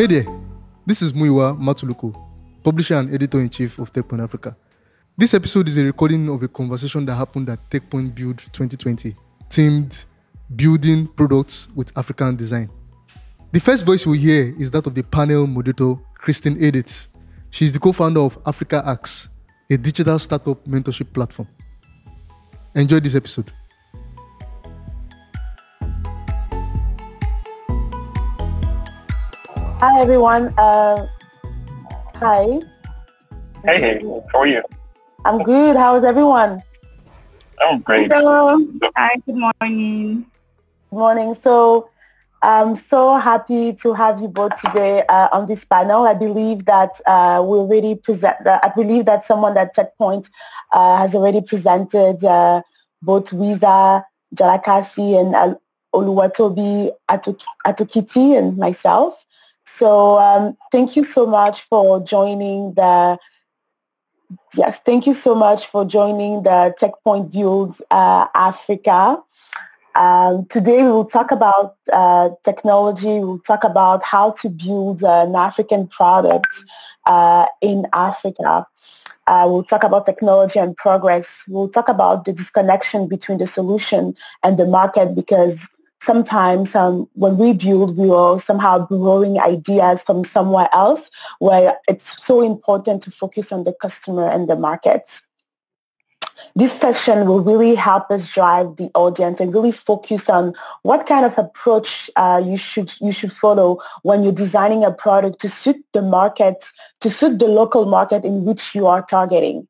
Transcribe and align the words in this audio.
Hey 0.00 0.06
there, 0.06 0.24
this 0.86 1.02
is 1.02 1.12
Muyiwa 1.12 1.58
Matuluko, 1.58 2.16
publisher 2.62 2.94
and 2.94 3.12
editor-in-chief 3.12 3.78
of 3.78 3.92
TechPoint 3.92 4.24
Africa. 4.24 4.56
This 5.14 5.34
episode 5.34 5.68
is 5.68 5.76
a 5.76 5.84
recording 5.84 6.26
of 6.30 6.42
a 6.42 6.48
conversation 6.48 7.04
that 7.04 7.16
happened 7.16 7.50
at 7.50 7.58
TechPoint 7.68 8.14
Build 8.14 8.38
2020, 8.38 9.14
themed 9.50 10.06
Building 10.56 11.06
Products 11.06 11.68
with 11.76 11.92
African 11.98 12.34
Design. 12.34 12.70
The 13.52 13.60
first 13.60 13.84
voice 13.84 14.06
we 14.06 14.16
hear 14.16 14.54
is 14.58 14.70
that 14.70 14.86
of 14.86 14.94
the 14.94 15.02
panel 15.02 15.46
moderator, 15.46 15.96
Christine 16.14 16.56
Edith. 16.64 17.06
She's 17.50 17.74
the 17.74 17.78
co-founder 17.78 18.20
of 18.20 18.38
Africa 18.46 18.82
Hacks, 18.82 19.28
a 19.70 19.76
digital 19.76 20.18
startup 20.18 20.64
mentorship 20.64 21.12
platform. 21.12 21.46
Enjoy 22.74 23.00
this 23.00 23.14
episode. 23.14 23.52
Hi 29.80 29.98
everyone. 30.02 30.52
Uh, 30.58 31.06
hi. 32.16 32.60
Hey, 33.64 33.98
how 34.30 34.40
are 34.40 34.46
you? 34.46 34.62
I'm 35.24 35.42
good. 35.42 35.74
How 35.74 35.96
is 35.96 36.04
everyone? 36.04 36.62
I'm 37.58 37.80
great. 37.80 38.12
Hello. 38.12 38.62
Hi, 38.94 39.16
good 39.24 39.36
morning. 39.36 40.26
Good 40.90 40.96
morning. 40.98 41.32
So 41.32 41.88
I'm 42.42 42.74
so 42.74 43.16
happy 43.16 43.72
to 43.80 43.94
have 43.94 44.20
you 44.20 44.28
both 44.28 44.54
today 44.60 45.02
uh, 45.08 45.28
on 45.32 45.46
this 45.46 45.64
panel. 45.64 46.02
I 46.02 46.12
believe 46.12 46.66
that 46.66 47.00
uh, 47.06 47.40
we 47.42 47.56
already 47.56 47.94
present. 47.94 48.46
Uh, 48.46 48.60
I 48.62 48.70
believe 48.76 49.06
that 49.06 49.24
someone 49.24 49.56
at 49.56 49.74
TechPoint 49.74 50.28
uh, 50.74 50.98
has 50.98 51.14
already 51.14 51.40
presented 51.40 52.22
uh, 52.22 52.60
both 53.00 53.30
Wiza 53.30 54.04
Jalakasi 54.34 55.18
and 55.18 55.34
uh, 55.34 55.54
Oluwatobi 55.94 56.90
Otokiti 57.08 58.36
and 58.36 58.58
myself. 58.58 59.24
So 59.72 60.18
um, 60.18 60.56
thank 60.72 60.96
you 60.96 61.02
so 61.02 61.26
much 61.26 61.62
for 61.62 62.00
joining 62.00 62.74
the 62.74 63.18
yes, 64.56 64.80
thank 64.80 65.06
you 65.06 65.12
so 65.12 65.34
much 65.34 65.66
for 65.66 65.84
joining 65.84 66.42
the 66.42 66.74
TechPoint 66.80 67.32
Build 67.32 67.80
uh, 67.90 68.26
Africa. 68.34 69.22
Um, 69.94 70.46
today 70.50 70.82
we 70.82 70.90
will 70.90 71.06
talk 71.06 71.30
about 71.30 71.76
uh, 71.92 72.30
technology. 72.44 73.20
We'll 73.20 73.38
talk 73.38 73.64
about 73.64 74.02
how 74.02 74.32
to 74.42 74.48
build 74.50 75.02
an 75.02 75.34
African 75.34 75.86
product 75.86 76.48
uh, 77.06 77.46
in 77.62 77.86
Africa. 77.92 78.66
Uh, 79.26 79.46
we'll 79.48 79.62
talk 79.62 79.84
about 79.84 80.04
technology 80.04 80.58
and 80.58 80.76
progress. 80.76 81.44
We'll 81.48 81.68
talk 81.68 81.88
about 81.88 82.24
the 82.24 82.32
disconnection 82.32 83.08
between 83.08 83.38
the 83.38 83.46
solution 83.46 84.14
and 84.42 84.58
the 84.58 84.66
market 84.66 85.14
because 85.14 85.74
sometimes 86.00 86.74
um, 86.74 87.08
when 87.12 87.36
we 87.36 87.52
build, 87.52 87.96
we 87.96 88.10
are 88.10 88.38
somehow 88.38 88.86
borrowing 88.86 89.38
ideas 89.38 90.02
from 90.02 90.24
somewhere 90.24 90.68
else 90.72 91.10
where 91.38 91.78
it's 91.88 92.24
so 92.24 92.42
important 92.42 93.02
to 93.04 93.10
focus 93.10 93.52
on 93.52 93.64
the 93.64 93.74
customer 93.80 94.28
and 94.28 94.48
the 94.48 94.56
market. 94.56 95.02
This 96.56 96.72
session 96.80 97.26
will 97.26 97.42
really 97.42 97.74
help 97.74 98.10
us 98.10 98.34
drive 98.34 98.76
the 98.76 98.90
audience 98.94 99.40
and 99.40 99.54
really 99.54 99.72
focus 99.72 100.28
on 100.28 100.54
what 100.82 101.06
kind 101.06 101.24
of 101.24 101.36
approach 101.38 102.10
uh, 102.16 102.42
you 102.44 102.56
should 102.56 102.90
you 103.00 103.12
should 103.12 103.30
follow 103.30 103.78
when 104.02 104.22
you're 104.22 104.32
designing 104.32 104.82
a 104.82 104.90
product 104.90 105.40
to 105.42 105.48
suit 105.48 105.76
the 105.92 106.02
market, 106.02 106.64
to 107.02 107.10
suit 107.10 107.38
the 107.38 107.46
local 107.46 107.84
market 107.84 108.24
in 108.24 108.44
which 108.44 108.74
you 108.74 108.86
are 108.86 109.04
targeting. 109.04 109.68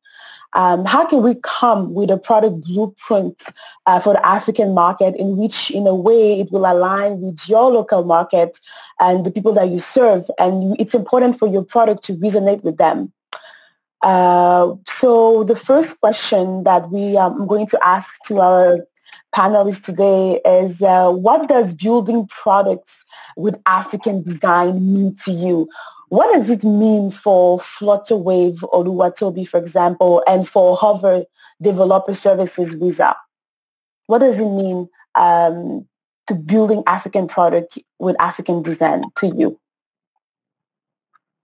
Um, 0.54 0.84
how 0.84 1.06
can 1.06 1.22
we 1.22 1.36
come 1.42 1.94
with 1.94 2.10
a 2.10 2.18
product 2.18 2.62
blueprint 2.62 3.40
uh, 3.86 4.00
for 4.00 4.14
the 4.14 4.26
African 4.26 4.74
market 4.74 5.14
in 5.16 5.36
which, 5.36 5.70
in 5.70 5.86
a 5.86 5.94
way, 5.94 6.40
it 6.40 6.50
will 6.50 6.70
align 6.70 7.20
with 7.20 7.38
your 7.48 7.70
local 7.70 8.04
market 8.04 8.58
and 8.98 9.24
the 9.24 9.30
people 9.30 9.52
that 9.54 9.68
you 9.68 9.78
serve? 9.78 10.28
And 10.38 10.78
it's 10.80 10.94
important 10.94 11.38
for 11.38 11.46
your 11.46 11.64
product 11.64 12.04
to 12.04 12.14
resonate 12.14 12.64
with 12.64 12.78
them. 12.78 13.12
Uh, 14.02 14.74
so 14.86 15.44
the 15.44 15.56
first 15.56 16.00
question 16.00 16.64
that 16.64 16.90
we 16.90 17.16
um, 17.16 17.42
I'm 17.42 17.46
going 17.46 17.66
to 17.66 17.78
ask 17.84 18.22
to 18.28 18.40
our 18.40 18.78
panelists 19.34 19.84
today 19.84 20.40
is 20.44 20.82
uh, 20.82 21.10
what 21.10 21.48
does 21.48 21.74
building 21.74 22.26
products 22.28 23.04
with 23.36 23.60
African 23.66 24.22
design 24.22 24.92
mean 24.92 25.14
to 25.24 25.32
you? 25.32 25.68
What 26.10 26.34
does 26.34 26.50
it 26.50 26.64
mean 26.64 27.12
for 27.12 27.60
Flutterwave 27.60 28.58
Oluwatobi, 28.72 29.46
for 29.46 29.60
example, 29.60 30.24
and 30.26 30.46
for 30.46 30.76
Hover 30.76 31.24
Developer 31.62 32.14
Services 32.14 32.74
Wiza? 32.74 33.14
What 34.06 34.18
does 34.18 34.40
it 34.40 34.48
mean 34.50 34.88
um, 35.14 35.86
to 36.26 36.34
building 36.34 36.82
African 36.88 37.28
product 37.28 37.78
with 38.00 38.16
African 38.20 38.60
design 38.60 39.04
to 39.18 39.32
you? 39.36 39.60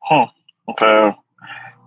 Hmm. 0.00 0.24
Okay. 0.68 1.14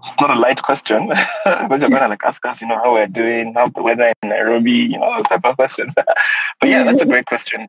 It's 0.05 0.21
not 0.21 0.37
a 0.37 0.39
light 0.39 0.61
question, 0.61 1.07
but 1.43 1.81
you're 1.81 1.89
gonna 1.89 2.07
like 2.07 2.23
ask 2.23 2.45
us, 2.45 2.61
you 2.61 2.67
know, 2.67 2.77
how 2.81 2.93
we're 2.93 3.07
doing, 3.07 3.55
how's 3.55 3.71
the 3.71 3.83
weather 3.83 4.13
in 4.23 4.29
Nairobi, 4.29 4.71
you 4.71 4.97
know, 4.97 5.17
those 5.17 5.27
type 5.27 5.43
of 5.43 5.57
questions. 5.57 5.93
but 5.95 6.69
yeah, 6.69 6.85
that's 6.85 7.01
a 7.01 7.05
great 7.05 7.25
question. 7.25 7.67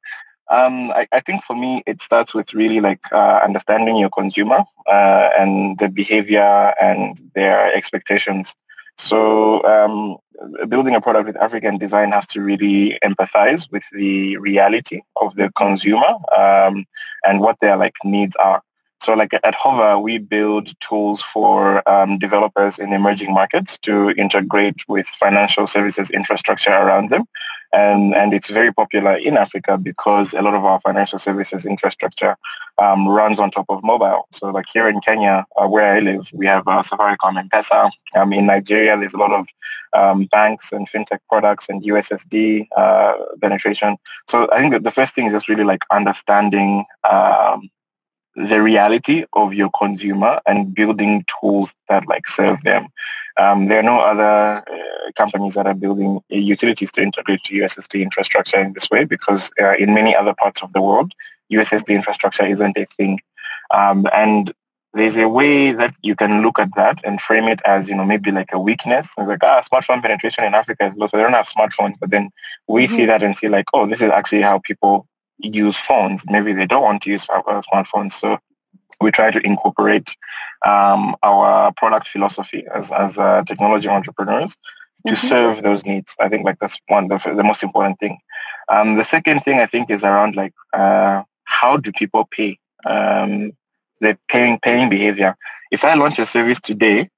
Um, 0.51 0.91
I, 0.91 1.07
I, 1.13 1.21
think 1.21 1.45
for 1.45 1.55
me, 1.55 1.83
it 1.87 2.03
starts 2.03 2.35
with 2.35 2.55
really 2.55 2.81
like 2.81 3.01
uh, 3.13 3.41
understanding 3.45 3.97
your 3.97 4.11
consumer 4.11 4.65
uh, 4.85 5.31
and 5.39 5.79
the 5.79 5.89
behavior 5.89 6.75
and 6.81 7.17
their 7.37 7.73
expectations. 7.73 8.57
So 8.99 9.63
um, 9.65 10.17
building 10.69 10.97
a 10.97 11.01
product 11.01 11.27
with 11.27 11.37
African 11.37 11.79
design 11.79 12.11
has 12.11 12.27
to 12.29 12.41
really 12.41 12.99
empathize 13.05 13.71
with 13.71 13.85
the 13.93 14.39
reality 14.39 15.03
of 15.21 15.37
the 15.37 15.51
consumer 15.57 16.15
um, 16.37 16.85
and 17.25 17.41
what 17.41 17.57
their 17.61 17.77
like 17.77 17.95
needs 18.05 18.35
are. 18.37 18.63
So 19.03 19.15
like 19.15 19.33
at 19.33 19.55
Hover, 19.55 19.99
we 19.99 20.19
build 20.19 20.69
tools 20.81 21.23
for 21.23 21.89
um, 21.89 22.19
developers 22.19 22.79
in 22.79 22.93
emerging 22.93 23.33
markets 23.33 23.79
to 23.81 24.11
integrate 24.11 24.87
with 24.89 25.07
financial 25.07 25.67
services 25.67 26.11
infrastructure 26.11 26.71
around 26.71 27.09
them. 27.09 27.25
And, 27.73 28.15
and 28.15 28.35
it's 28.35 28.51
very 28.51 28.73
popular 28.73 29.17
in 29.17 29.37
Africa 29.37 29.79
because 29.79 30.35
a 30.35 30.43
lot 30.43 30.55
of 30.55 30.65
our 30.65 30.81
financial 30.81 31.19
services 31.19 31.65
infrastructure 31.65 32.37
um, 32.79 33.09
runs 33.09 33.41
on 33.41 33.51
top 33.51 33.67
of 33.71 33.83
mobile. 33.83 34.27
So 34.33 34.51
like 34.51 34.67
here 34.73 34.89
in 34.89 35.01
Kenya, 35.01 35.47
uh, 35.57 35.67
where 35.67 35.95
I 35.95 36.01
live, 36.01 36.29
we 36.35 36.47
have 36.47 36.67
uh, 36.67 36.83
Safaricom 36.83 37.39
M-Pesa. 37.39 37.91
Um, 38.17 38.33
in 38.35 38.47
Nigeria, 38.47 38.99
there's 38.99 39.15
a 39.15 39.19
lot 39.19 39.33
of 39.33 39.47
um, 39.93 40.25
banks 40.25 40.73
and 40.73 40.87
fintech 40.87 41.21
products 41.29 41.69
and 41.69 41.83
USSD 41.83 42.67
uh, 42.77 43.15
penetration. 43.41 43.97
So 44.29 44.49
I 44.53 44.59
think 44.59 44.73
that 44.73 44.85
the 44.85 44.91
first 44.91 45.15
thing 45.15 45.27
is 45.27 45.33
just 45.33 45.49
really 45.49 45.65
like 45.65 45.85
understanding 45.91 46.85
um, 47.11 47.71
the 48.37 48.63
reality 48.63 49.25
of 49.33 49.55
your 49.55 49.71
consumer 49.71 50.41
and 50.47 50.75
building 50.75 51.25
tools 51.41 51.75
that 51.89 52.07
like 52.07 52.27
serve 52.27 52.61
them. 52.63 52.89
Um, 53.37 53.67
there 53.67 53.81
are 53.81 53.83
no 53.83 54.01
other 54.01 54.63
uh, 54.69 55.11
companies 55.17 55.55
that 55.55 55.67
are 55.67 55.75
building 55.75 56.21
utilities 56.29 56.93
to 56.93 57.03
integrate 57.03 57.43
to 57.45 57.55
USSD 57.55 58.03
infrastructure 58.03 58.59
in 58.59 58.73
this 58.73 58.89
way 58.91 59.05
because 59.05 59.51
uh, 59.61 59.75
in 59.77 59.95
many 59.95 60.15
other 60.15 60.35
parts 60.35 60.63
of 60.63 60.73
the 60.73 60.83
world, 60.83 61.13
USSD 61.53 61.95
infrastructure 61.95 62.45
isn't 62.45 62.77
a 62.77 62.87
thing. 62.87 63.21
Um, 63.73 64.07
and 64.13 64.53
there's 64.93 65.17
a 65.17 65.29
way 65.29 65.73
that 65.73 65.95
you 66.03 66.17
can 66.17 66.43
look 66.43 66.59
at 66.59 66.71
that 66.77 67.01
and 67.05 67.21
frame 67.21 67.45
it 67.45 67.61
as, 67.65 67.89
you 67.89 67.95
know, 67.95 68.05
maybe 68.05 68.33
like 68.33 68.53
a 68.53 68.59
weakness. 68.59 69.11
It's 69.17 69.29
like, 69.29 69.43
ah, 69.43 69.63
smartphone 69.63 70.03
penetration 70.03 70.45
in 70.45 70.55
Africa 70.55 70.89
is 70.89 70.97
low, 70.97 71.07
so 71.07 71.17
they 71.17 71.23
don't 71.23 71.33
have 71.33 71.49
smartphones. 71.49 71.95
But 72.01 72.11
then 72.11 72.31
we 72.67 72.85
mm-hmm. 72.85 72.95
see 72.95 73.07
that 73.07 73.23
and 73.23 73.37
see 73.37 73.49
like, 73.49 73.67
oh, 73.73 73.87
this 73.87 74.03
is 74.03 74.11
actually 74.11 74.43
how 74.43 74.59
people 74.59 75.07
use 75.43 75.79
phones. 75.79 76.25
Maybe 76.29 76.53
they 76.53 76.67
don't 76.67 76.83
want 76.83 77.03
to 77.03 77.11
use 77.11 77.27
smartphones. 77.27 78.13
So 78.13 78.39
we 79.01 79.11
try 79.11 79.31
to 79.31 79.41
incorporate 79.41 80.15
um, 80.65 81.17
our 81.23 81.73
product 81.73 82.07
philosophy 82.09 82.65
as, 82.73 82.93
as 82.93 83.19
uh, 83.19 83.43
technology 83.45 83.89
entrepreneurs 83.89 84.57
to 85.07 85.15
mm-hmm. 85.15 85.27
serve 85.27 85.63
those 85.63 85.85
needs. 85.85 86.15
I 86.21 86.29
think 86.29 86.45
like 86.45 86.59
that's 86.59 86.79
one 86.89 87.09
the, 87.09 87.19
the 87.19 87.45
most 87.45 87.63
important 87.63 87.99
thing. 87.99 88.19
Um, 88.69 88.97
the 88.97 89.05
second 89.05 89.41
thing 89.41 89.59
I 89.59 89.67
think 89.67 89.91
is 89.91 90.05
around 90.05 90.37
like 90.37 90.53
uh, 90.73 91.23
how 91.45 91.79
do 91.79 91.93
people 91.93 92.29
pay? 92.31 92.59
Um, 92.85 93.53
the 94.01 94.17
paying 94.29 94.59
paying 94.61 94.89
behavior. 94.89 95.37
If 95.71 95.85
I 95.85 95.95
launch 95.95 96.19
a 96.19 96.27
service 96.27 96.61
today 96.61 97.09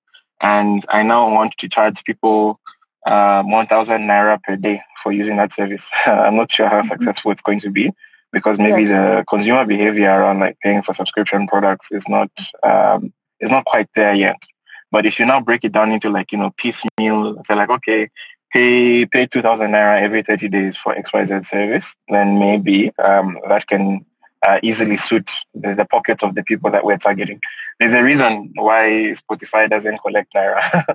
and 0.41 0.85
I 0.89 1.03
now 1.03 1.33
want 1.33 1.55
to 1.59 1.69
charge 1.69 2.03
people 2.05 2.61
uh, 3.07 3.43
1,000 3.43 4.01
naira 4.03 4.43
per 4.43 4.57
day 4.57 4.81
for 5.03 5.13
using 5.13 5.37
that 5.37 5.53
service, 5.53 5.91
I'm 6.07 6.37
not 6.37 6.51
sure 6.51 6.69
how 6.69 6.81
mm-hmm. 6.81 6.89
successful 6.89 7.33
it's 7.33 7.43
going 7.43 7.61
to 7.61 7.71
be 7.71 7.93
because 8.33 8.59
maybe 8.59 8.83
yes. 8.83 8.91
the 8.91 9.25
consumer 9.29 9.67
behavior 9.67 10.11
around 10.11 10.41
like 10.41 10.59
paying 10.61 10.83
for 10.83 10.93
subscription 10.95 11.47
products 11.47 11.93
is 11.93 12.09
not 12.09 12.31
um, 12.63 13.13
is 13.41 13.51
not 13.51 13.65
quite 13.65 13.89
there 13.95 14.15
yet. 14.15 14.43
But 14.91 15.07
if 15.07 15.19
you 15.19 15.27
now 15.27 15.41
break 15.41 15.65
it 15.65 15.73
down 15.73 15.93
into 15.93 16.11
like 16.11 16.33
you 16.33 16.39
know 16.39 16.53
piecemeal, 16.57 17.43
say 17.45 17.55
like 17.55 17.71
okay, 17.71 18.11
pay 18.53 19.07
pay 19.07 19.27
two 19.27 19.43
thousand 19.43 19.73
naira 19.73 20.01
every 20.01 20.23
thirty 20.23 20.49
days 20.49 20.77
for 20.77 20.95
X 20.95 21.13
Y 21.13 21.25
Z 21.25 21.43
service, 21.43 21.97
then 22.09 22.39
maybe 22.39 22.93
um, 22.99 23.39
that 23.49 23.67
can 23.67 24.05
uh, 24.47 24.59
easily 24.63 24.97
suit 24.97 25.31
the, 25.55 25.75
the, 25.75 25.85
pockets 25.85 26.25
of 26.25 26.35
the 26.35 26.43
people 26.43 26.71
that 26.73 26.85
we're 26.85 26.97
targeting. 26.97 27.41
There's 27.79 27.95
a 27.95 28.03
reason 28.03 28.53
why 28.57 29.15
Spotify 29.15 29.71
doesn't 29.71 29.99
collect 29.99 30.35
naira. 30.35 30.61
uh, 30.75 30.95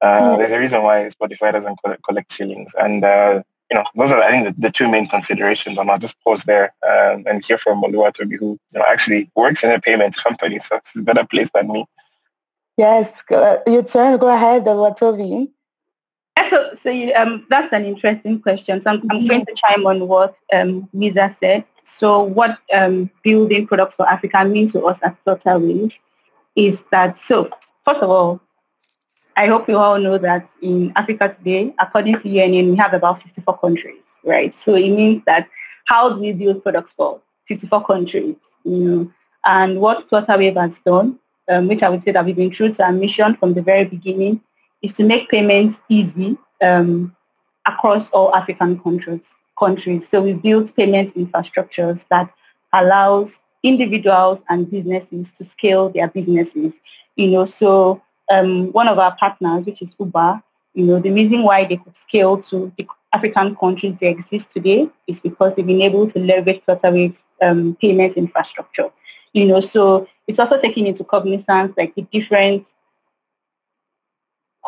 mm. 0.00 0.38
There's 0.38 0.52
a 0.52 0.58
reason 0.58 0.82
why 0.82 1.08
Spotify 1.08 1.52
doesn't 1.52 1.76
collect, 1.82 2.02
collect 2.02 2.32
shillings, 2.32 2.74
and 2.76 3.04
uh, 3.04 3.42
you 3.70 3.76
know, 3.76 3.84
those 3.96 4.12
are 4.12 4.22
I 4.22 4.30
think 4.30 4.56
the, 4.56 4.62
the 4.62 4.70
two 4.70 4.88
main 4.88 5.06
considerations. 5.08 5.78
And 5.78 5.90
I'll 5.90 5.98
just 5.98 6.16
pause 6.22 6.44
there 6.44 6.74
um, 6.86 7.24
and 7.26 7.44
hear 7.44 7.58
from 7.58 7.82
Oluwatobi, 7.82 8.38
who 8.38 8.58
you 8.72 8.78
know 8.78 8.84
actually 8.88 9.30
works 9.34 9.64
in 9.64 9.70
a 9.70 9.80
payments 9.80 10.22
company, 10.22 10.58
so 10.58 10.76
it's 10.76 10.96
a 10.96 11.02
better 11.02 11.26
place 11.26 11.50
than 11.54 11.68
me. 11.68 11.86
Yes, 12.76 13.22
go, 13.22 13.62
your 13.66 13.82
turn. 13.82 14.18
Go 14.18 14.34
ahead, 14.34 14.64
Oluwatobi. 14.64 15.48
Yeah, 16.36 16.50
so, 16.50 16.74
so 16.74 16.90
you, 16.90 17.12
um, 17.14 17.46
that's 17.48 17.72
an 17.72 17.86
interesting 17.86 18.40
question. 18.40 18.80
So 18.82 18.90
I'm, 18.90 19.02
I'm 19.10 19.26
going 19.26 19.46
to 19.46 19.54
chime 19.56 19.86
on 19.86 20.06
what 20.06 20.36
um, 20.52 20.88
Wiza 20.94 21.32
said. 21.34 21.64
So 21.84 22.22
what 22.22 22.58
um, 22.74 23.10
building 23.22 23.66
products 23.66 23.94
for 23.94 24.06
Africa 24.08 24.44
mean 24.44 24.68
to 24.68 24.82
us 24.82 25.02
at 25.02 25.16
Flutterwave 25.24 25.98
is 26.54 26.84
that, 26.92 27.16
so 27.16 27.48
first 27.84 28.02
of 28.02 28.10
all, 28.10 28.40
I 29.36 29.46
hope 29.46 29.68
you 29.68 29.76
all 29.76 29.98
know 29.98 30.16
that 30.18 30.48
in 30.62 30.92
Africa 30.96 31.34
today, 31.36 31.74
according 31.78 32.18
to 32.20 32.28
UNN, 32.28 32.70
we 32.70 32.76
have 32.76 32.94
about 32.94 33.22
54 33.22 33.58
countries, 33.58 34.16
right? 34.24 34.52
So 34.54 34.74
it 34.74 34.90
means 34.90 35.22
that 35.26 35.48
how 35.84 36.14
do 36.14 36.20
we 36.20 36.32
build 36.32 36.62
products 36.62 36.94
for 36.94 37.20
54 37.46 37.84
countries? 37.84 38.36
Know, 38.64 39.10
and 39.44 39.80
what 39.80 40.08
Flutterwave 40.08 40.56
has 40.56 40.80
done, 40.80 41.18
um, 41.48 41.68
which 41.68 41.82
I 41.82 41.90
would 41.90 42.02
say 42.02 42.12
that 42.12 42.24
we've 42.24 42.34
been 42.34 42.50
true 42.50 42.72
to 42.72 42.82
our 42.82 42.92
mission 42.92 43.36
from 43.36 43.54
the 43.54 43.62
very 43.62 43.84
beginning, 43.84 44.40
is 44.82 44.94
to 44.94 45.04
make 45.04 45.28
payments 45.28 45.82
easy 45.88 46.38
um, 46.62 47.14
across 47.66 48.10
all 48.10 48.34
African 48.34 48.80
countries 48.80 49.36
countries. 49.58 50.08
So 50.08 50.22
we 50.22 50.34
built 50.34 50.74
payment 50.76 51.14
infrastructures 51.14 52.06
that 52.08 52.30
allows 52.72 53.42
individuals 53.62 54.42
and 54.48 54.70
businesses 54.70 55.32
to 55.32 55.44
scale 55.44 55.88
their 55.88 56.08
businesses. 56.08 56.80
You 57.16 57.30
know, 57.30 57.44
so 57.46 58.02
um, 58.30 58.72
one 58.72 58.88
of 58.88 58.98
our 58.98 59.16
partners, 59.16 59.64
which 59.66 59.82
is 59.82 59.94
Uber, 59.98 60.42
you 60.74 60.84
know, 60.84 61.00
the 61.00 61.10
reason 61.10 61.42
why 61.42 61.64
they 61.64 61.78
could 61.78 61.96
scale 61.96 62.40
to 62.42 62.72
the 62.76 62.86
African 63.12 63.56
countries 63.56 63.96
they 63.96 64.08
exist 64.08 64.52
today 64.52 64.88
is 65.06 65.20
because 65.20 65.56
they've 65.56 65.66
been 65.66 65.80
able 65.80 66.06
to 66.06 66.18
leverage 66.18 66.62
Flutterwave's 66.66 67.26
um, 67.40 67.76
payment 67.80 68.16
infrastructure. 68.16 68.90
You 69.32 69.46
know, 69.46 69.60
so 69.60 70.06
it's 70.26 70.38
also 70.38 70.60
taking 70.60 70.86
into 70.86 71.04
cognizance 71.04 71.72
like 71.76 71.94
the 71.94 72.02
different 72.12 72.68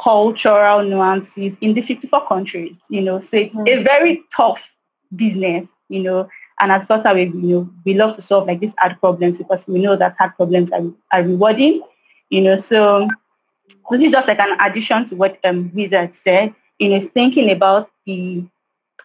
cultural 0.02 0.82
nuances 0.82 1.58
in 1.60 1.74
the 1.74 1.82
54 1.82 2.26
countries, 2.26 2.78
you 2.88 3.00
know, 3.00 3.18
so 3.18 3.36
it's 3.36 3.56
mm-hmm. 3.56 3.80
a 3.80 3.82
very 3.82 4.22
tough 4.34 4.76
business, 5.14 5.68
you 5.88 6.02
know, 6.02 6.28
and 6.60 6.70
as 6.72 6.84
Flutter, 6.86 7.14
we, 7.14 7.24
you 7.24 7.32
know, 7.32 7.70
we 7.84 7.94
love 7.94 8.14
to 8.16 8.22
solve 8.22 8.46
like 8.46 8.60
these 8.60 8.74
hard 8.78 8.98
problems 9.00 9.38
because 9.38 9.66
we 9.66 9.80
know 9.80 9.96
that 9.96 10.14
hard 10.18 10.34
problems 10.36 10.70
are, 10.72 10.82
are 11.12 11.22
rewarding, 11.22 11.82
you 12.30 12.40
know, 12.40 12.56
so 12.56 13.08
this 13.90 14.02
is 14.02 14.12
just 14.12 14.28
like 14.28 14.38
an 14.38 14.56
addition 14.60 15.04
to 15.06 15.16
what 15.16 15.38
um, 15.44 15.70
Wiza 15.70 16.14
said, 16.14 16.54
you 16.78 16.90
know, 16.90 17.00
thinking 17.00 17.50
about 17.50 17.90
the 18.06 18.44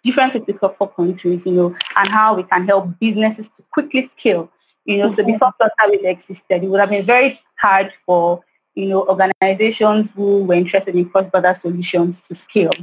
different 0.04 0.32
critical 0.32 0.70
for 0.70 0.90
countries, 0.90 1.46
you 1.46 1.54
know, 1.54 1.76
and 1.96 2.10
how 2.10 2.36
we 2.36 2.44
can 2.44 2.68
help 2.68 3.00
businesses 3.00 3.50
to 3.50 3.64
quickly 3.72 4.02
scale. 4.02 4.52
You 4.86 4.98
know, 4.98 5.08
mm-hmm. 5.08 5.16
so 5.16 5.26
before 5.26 5.54
Flutterwave 5.60 6.06
existed, 6.06 6.64
it 6.64 6.68
would 6.68 6.80
have 6.80 6.90
been 6.90 7.06
very 7.06 7.40
hard 7.56 7.94
for, 7.94 8.44
you 8.76 8.88
know, 8.88 9.08
organizations 9.08 10.12
who 10.12 10.44
were 10.44 10.56
interested 10.56 10.96
in 10.96 11.10
cross-border 11.10 11.54
solutions 11.54 12.28
to 12.28 12.36
scale, 12.36 12.74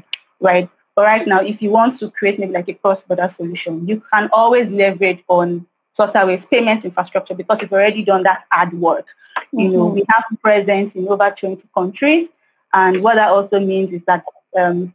right? 0.40 0.68
But 0.96 1.02
right 1.02 1.26
now, 1.26 1.40
if 1.40 1.60
you 1.60 1.70
want 1.70 1.98
to 1.98 2.10
create 2.10 2.38
maybe 2.38 2.52
like 2.52 2.68
a 2.68 2.74
cross-border 2.74 3.28
solution, 3.28 3.86
you 3.86 4.02
can 4.12 4.30
always 4.32 4.70
leverage 4.70 5.22
on 5.28 5.66
Flutterwave's 5.98 6.46
payment 6.46 6.84
infrastructure 6.84 7.34
because 7.34 7.60
we've 7.60 7.72
already 7.72 8.04
done 8.04 8.22
that 8.22 8.44
hard 8.50 8.72
work. 8.74 9.06
Mm-hmm. 9.36 9.58
You 9.58 9.68
know, 9.70 9.86
mm-hmm. 9.86 9.94
we 9.94 10.04
have 10.08 10.24
presence 10.42 10.94
in 10.96 11.08
over 11.08 11.30
20 11.30 11.68
countries. 11.74 12.30
And 12.72 13.02
what 13.02 13.16
that 13.16 13.30
also 13.30 13.60
means 13.60 13.92
is 13.92 14.04
that 14.04 14.24
um, 14.58 14.94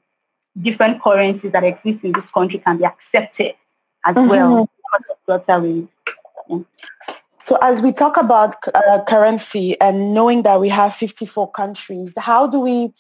different 0.60 1.02
currencies 1.02 1.52
that 1.52 1.64
exist 1.64 2.04
in 2.04 2.14
this 2.14 2.32
country 2.32 2.60
can 2.60 2.78
be 2.78 2.86
accepted 2.86 3.54
as 4.06 4.16
mm-hmm. 4.16 4.30
well 4.30 4.70
because 4.78 5.18
of 5.40 5.46
Flutterwave. 5.46 5.88
Yeah. 6.50 6.60
So 7.38 7.60
as 7.62 7.80
we 7.80 7.94
talk 7.94 8.18
about 8.18 8.56
uh, 8.74 9.04
currency 9.08 9.80
and 9.80 10.16
knowing 10.16 10.42
that 10.44 10.60
we 10.60 10.70
have 10.70 10.96
54 10.96 11.52
countries, 11.52 12.14
how 12.18 12.48
do 12.48 12.60
we 12.60 12.92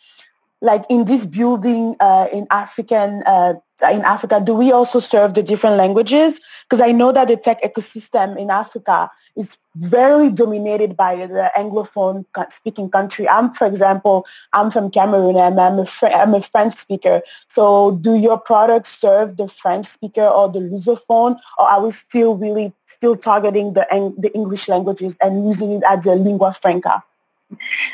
like 0.62 0.83
in 0.88 1.06
this 1.06 1.25
building 1.25 1.95
uh, 2.00 2.27
in 2.31 2.45
African 2.51 3.24
uh, 3.25 3.56
in 3.81 4.01
Africa, 4.01 4.42
do 4.44 4.56
we 4.56 4.72
also 4.72 5.00
serve 5.00 5.33
the 5.33 5.44
different 5.44 5.77
languages? 5.77 6.39
Because 6.63 6.81
I 6.81 6.92
know 6.92 7.12
that 7.12 7.27
the 7.27 7.38
tech 7.38 7.62
ecosystem 7.62 8.39
in 8.39 8.50
Africa 8.50 9.10
is 9.36 9.57
very 9.75 10.30
dominated 10.30 10.95
by 10.95 11.16
the 11.16 11.51
Anglophone 11.57 12.25
speaking 12.50 12.89
country. 12.89 13.27
I'm, 13.27 13.51
for 13.51 13.68
example, 13.68 14.25
I'm 14.54 14.72
from 14.72 14.89
Cameroon 14.92 15.36
and 15.36 15.60
I'm 15.60 15.80
a, 15.80 15.86
Fr- 15.86 16.07
I'm 16.07 16.33
a 16.33 16.42
French 16.42 16.74
speaker. 16.74 17.22
So 17.48 17.98
do 17.98 18.16
your 18.16 18.39
products 18.39 18.98
serve 19.00 19.36
the 19.36 19.48
French 19.48 19.88
speaker 19.88 20.25
or 20.25 20.50
the 20.50 20.60
Lusophone, 20.60 21.38
or 21.57 21.66
are 21.68 21.83
we 21.83 21.92
still 21.92 22.38
really 22.38 22.74
still 22.86 23.16
targeting 23.18 23.74
the, 23.74 23.86
the 24.18 24.33
English 24.33 24.69
languages 24.69 25.18
and 25.22 25.45
using 25.45 25.72
it 25.72 25.83
as 25.88 26.06
a 26.06 26.16
lingua 26.16 26.54
franca? 26.54 27.04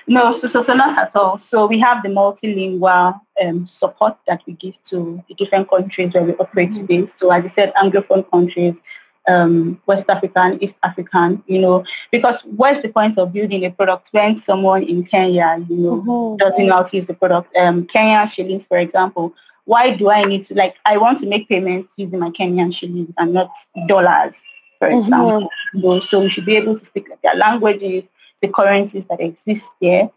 No, 0.08 0.32
so, 0.32 0.48
so, 0.48 0.62
so 0.62 0.74
not 0.74 0.98
at 0.98 1.16
all. 1.16 1.38
So 1.38 1.68
we 1.68 1.80
have 1.80 2.04
the 2.04 2.10
multilingual 2.10 3.20
um, 3.44 3.68
support 3.68 4.18
that 4.28 4.42
we 4.48 4.54
give 4.54 4.76
to 4.90 5.24
the 5.28 5.36
different 5.36 5.70
countries 5.70 6.14
where 6.14 6.24
we 6.24 6.34
operate 6.36 6.70
mm-hmm. 6.70 6.88
today. 6.88 7.06
So 7.06 7.32
as 7.32 7.46
I 7.46 7.50
said, 7.50 7.74
Anglophone 7.76 8.30
countries, 8.32 8.82
um, 9.28 9.80
West 9.86 10.10
African, 10.10 10.62
East 10.64 10.78
African, 10.84 11.44
you 11.48 11.62
know, 11.62 11.84
because 12.12 12.42
what's 12.44 12.82
the 12.82 12.90
point 12.90 13.18
of 13.18 13.34
building 13.34 13.66
a 13.66 13.72
product 13.72 14.10
when 14.12 14.36
someone 14.36 14.84
in 14.84 15.04
Kenya, 15.04 15.64
you 15.70 15.78
know, 15.78 16.02
mm-hmm. 16.02 16.38
doesn't 16.38 16.66
know 16.66 16.76
how 16.76 16.84
to 16.84 16.96
use 16.96 17.06
the 17.06 17.14
product? 17.14 17.56
Um, 17.56 17.86
Kenyan 17.88 18.34
shillings, 18.34 18.66
for 18.66 18.78
example. 18.78 19.34
Why 19.66 19.96
do 19.96 20.10
I 20.10 20.24
need 20.24 20.44
to, 20.46 20.56
like, 20.56 20.78
I 20.86 20.98
want 20.98 21.20
to 21.20 21.28
make 21.28 21.48
payments 21.48 21.94
using 21.98 22.20
my 22.20 22.32
Kenyan 22.32 22.74
shillings 22.74 23.14
and 23.18 23.34
not 23.34 23.52
dollars, 23.88 24.44
for 24.80 24.88
mm-hmm. 24.88 25.00
example. 25.00 25.50
You 25.76 25.82
know, 25.82 26.00
so 26.00 26.22
we 26.22 26.30
should 26.30 26.46
be 26.46 26.58
able 26.58 26.76
to 26.76 26.84
speak 26.84 27.08
their 27.22 27.36
languages, 27.36 28.10
the 28.42 28.50
currencies 28.50 29.06
that 29.06 29.22
exist 29.22 29.72
there. 29.82 30.10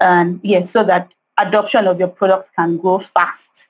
And 0.00 0.40
yes, 0.42 0.70
so 0.70 0.84
that 0.84 1.12
adoption 1.38 1.86
of 1.86 1.98
your 1.98 2.08
product 2.08 2.50
can 2.56 2.78
go 2.78 2.98
fast, 2.98 3.68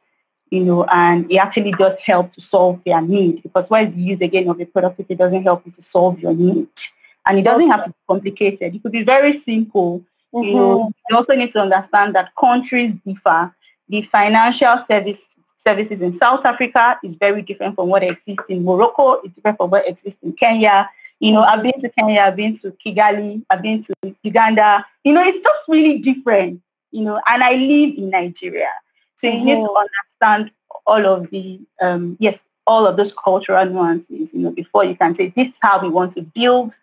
you 0.51 0.65
know, 0.65 0.85
and 0.85 1.31
it 1.31 1.37
actually 1.37 1.73
does 1.73 1.97
help 1.99 2.33
to 2.33 2.41
solve 2.41 2.83
their 2.85 3.01
need. 3.01 3.43
Because 3.43 3.69
what 3.69 3.85
is 3.85 3.97
the 3.97 4.03
use 4.03 4.21
again 4.21 4.49
of 4.49 4.61
a 4.61 4.67
product 4.67 5.01
if 5.01 5.11
it 5.11 5.19
doesn't 5.19 5.43
help 5.43 5.65
you 5.67 5.73
to 5.73 5.83
solve 5.83 6.19
your 6.21 6.35
need? 6.35 6.69
And 7.27 7.39
it 7.39 7.43
doesn't 7.43 7.69
have 7.69 7.85
to 7.85 7.91
be 7.91 7.97
complicated. 8.09 8.75
It 8.75 8.83
could 8.83 8.93
be 8.93 9.05
very 9.05 9.33
simple. 9.33 10.03
Mm-hmm. 10.35 10.49
You 10.49 10.55
know, 10.55 10.93
you 11.09 11.17
also 11.17 11.35
need 11.35 11.51
to 11.51 11.61
understand 11.61 12.15
that 12.15 12.33
countries 12.39 12.95
differ. 13.07 13.55
The 13.89 14.03
financial 14.03 14.79
service 14.79 15.37
services 15.59 16.03
in 16.03 16.11
South 16.11 16.45
Africa 16.45 16.99
is 17.05 17.17
very 17.17 17.43
different 17.43 17.77
from 17.77 17.89
what 17.89 18.03
exists 18.03 18.49
in 18.49 18.65
Morocco. 18.65 19.21
It's 19.21 19.37
different 19.37 19.59
from 19.59 19.71
what 19.71 19.89
exists 19.89 20.21
in 20.23 20.33
Kenya. 20.33 20.91
You 21.23 21.31
know, 21.31 21.43
I've 21.43 21.63
been 21.63 21.79
to 21.79 21.89
Kenya, 21.89 22.23
I've 22.23 22.35
been 22.35 22.53
to 22.59 22.73
Kigali, 22.85 23.45
I've 23.49 23.63
been 23.63 23.81
to 23.85 23.95
Uganda. 24.25 24.85
You 25.05 25.13
know, 25.13 25.23
it's 25.23 25.39
just 25.39 25.69
really 25.69 26.01
different, 26.01 26.61
you 26.91 27.05
know, 27.05 27.23
and 27.25 27.45
I 27.45 27.53
live 27.53 27.97
in 27.97 28.11
Nigeria. 28.11 28.73
So 29.15 29.29
you 29.29 29.35
mm-hmm. 29.35 29.47
need 29.47 29.55
to 29.55 29.61
mm-hmm. 29.61 29.77
understand 29.77 30.51
all 30.85 31.07
of 31.07 31.31
the, 31.31 31.61
um, 31.81 32.17
yes, 32.19 32.45
all 32.67 32.89
of 32.89 32.97
those 32.97 33.15
cultural 33.15 33.65
nuances, 33.67 34.35
you 34.35 34.41
know, 34.41 34.51
before 34.51 34.85
you 34.85 34.97
can 34.97 35.15
say, 35.15 35.33
this 35.37 35.51
is 35.51 35.59
how 35.63 35.81
we 35.81 35.89
want 35.89 36.11
to 36.15 36.23
build 36.23 36.75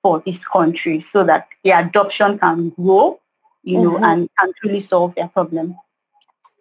for 0.00 0.22
this 0.24 0.42
country 0.48 1.02
so 1.02 1.22
that 1.24 1.48
the 1.62 1.72
adoption 1.72 2.38
can 2.38 2.70
grow, 2.70 3.20
you 3.62 3.78
know, 3.78 3.92
mm-hmm. 3.96 4.04
and 4.04 4.30
can 4.40 4.52
truly 4.62 4.80
solve 4.80 5.14
their 5.16 5.28
problem. 5.28 5.76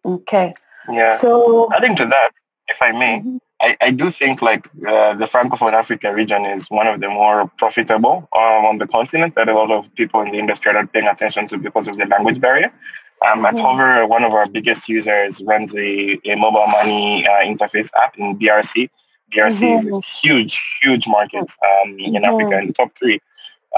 Okay. 0.03 0.53
Yeah. 0.89 1.15
So 1.15 1.69
adding 1.73 1.95
to 1.95 2.05
that, 2.07 2.31
if 2.67 2.81
I 2.81 2.91
may, 2.91 3.19
mm-hmm. 3.19 3.37
I, 3.61 3.77
I 3.79 3.91
do 3.91 4.09
think 4.09 4.41
like 4.41 4.65
uh, 4.87 5.13
the 5.13 5.25
Francophone 5.25 5.73
Africa 5.73 6.11
region 6.13 6.45
is 6.45 6.67
one 6.69 6.87
of 6.87 6.99
the 6.99 7.09
more 7.09 7.47
profitable 7.57 8.27
um, 8.35 8.65
on 8.65 8.77
the 8.79 8.87
continent 8.87 9.35
that 9.35 9.47
a 9.49 9.53
lot 9.53 9.69
of 9.69 9.93
people 9.95 10.21
in 10.21 10.31
the 10.31 10.39
industry 10.39 10.71
are 10.71 10.73
not 10.73 10.91
paying 10.91 11.07
attention 11.07 11.45
to 11.47 11.59
because 11.59 11.87
of 11.87 11.97
the 11.97 12.07
language 12.07 12.41
barrier. 12.41 12.71
Um, 13.23 13.45
At 13.45 13.53
mm-hmm. 13.53 13.63
Hover, 13.63 14.07
one 14.07 14.23
of 14.23 14.33
our 14.33 14.49
biggest 14.49 14.89
users 14.89 15.43
runs 15.45 15.75
a, 15.75 16.19
a 16.25 16.35
mobile 16.35 16.65
money 16.67 17.25
uh, 17.27 17.43
interface 17.43 17.91
app 17.95 18.17
in 18.17 18.39
DRC. 18.39 18.89
DRC 19.31 19.61
mm-hmm. 19.61 19.73
is 19.73 19.87
a 19.87 20.27
huge, 20.27 20.79
huge 20.81 21.07
market 21.07 21.51
um, 21.63 21.99
in 21.99 22.13
mm-hmm. 22.13 22.25
Africa, 22.25 22.57
in 22.57 22.67
the 22.67 22.73
top 22.73 22.91
three. 22.97 23.19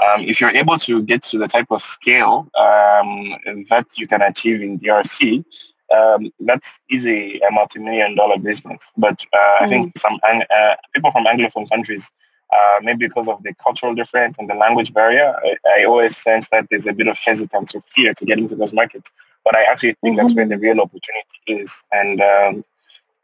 Um, 0.02 0.22
if 0.22 0.40
you're 0.40 0.50
able 0.50 0.78
to 0.78 1.02
get 1.02 1.22
to 1.24 1.38
the 1.38 1.46
type 1.46 1.66
of 1.70 1.82
scale 1.82 2.48
um, 2.58 3.36
that 3.68 3.86
you 3.96 4.08
can 4.08 4.22
achieve 4.22 4.62
in 4.62 4.78
DRC, 4.78 5.44
um, 5.92 6.30
that's 6.40 6.80
easy 6.90 7.40
a 7.46 7.52
multi-million 7.52 8.14
dollar 8.16 8.38
business. 8.38 8.90
But 8.96 9.20
uh, 9.32 9.36
mm. 9.36 9.62
I 9.62 9.68
think 9.68 9.88
mm. 9.88 9.98
some 9.98 10.18
uh, 10.24 10.74
people 10.94 11.10
from 11.10 11.26
Anglophone 11.26 11.68
countries, 11.68 12.10
uh, 12.52 12.80
maybe 12.82 13.06
because 13.06 13.28
of 13.28 13.42
the 13.42 13.54
cultural 13.54 13.94
difference 13.94 14.38
and 14.38 14.48
the 14.48 14.54
language 14.54 14.92
barrier, 14.92 15.34
I, 15.44 15.56
I, 15.80 15.84
always 15.84 16.16
sense 16.16 16.48
that 16.50 16.66
there's 16.70 16.86
a 16.86 16.92
bit 16.92 17.08
of 17.08 17.18
hesitance 17.18 17.74
or 17.74 17.80
fear 17.80 18.14
to 18.14 18.24
get 18.24 18.38
into 18.38 18.54
those 18.54 18.72
markets. 18.72 19.12
But 19.44 19.56
I 19.56 19.64
actually 19.64 19.94
think 20.02 20.16
mm-hmm. 20.16 20.26
that's 20.26 20.34
where 20.34 20.46
the 20.46 20.58
real 20.58 20.80
opportunity 20.80 21.38
is. 21.46 21.84
And 21.92 22.20
um, 22.20 22.64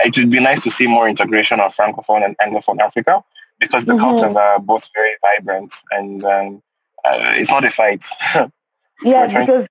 it 0.00 0.16
would 0.16 0.30
be 0.30 0.40
nice 0.40 0.64
to 0.64 0.70
see 0.70 0.86
more 0.86 1.08
integration 1.08 1.60
of 1.60 1.74
Francophone 1.74 2.24
and 2.24 2.36
Anglophone 2.38 2.80
Africa 2.80 3.22
because 3.58 3.84
the 3.84 3.92
mm-hmm. 3.92 4.02
cultures 4.02 4.36
are 4.36 4.58
both 4.58 4.88
very 4.94 5.16
vibrant 5.22 5.74
and 5.90 6.24
um, 6.24 6.62
uh, 7.04 7.34
it's 7.36 7.50
not 7.50 7.64
a 7.64 7.70
fight. 7.70 8.04
yes, 9.02 9.34
because 9.34 9.68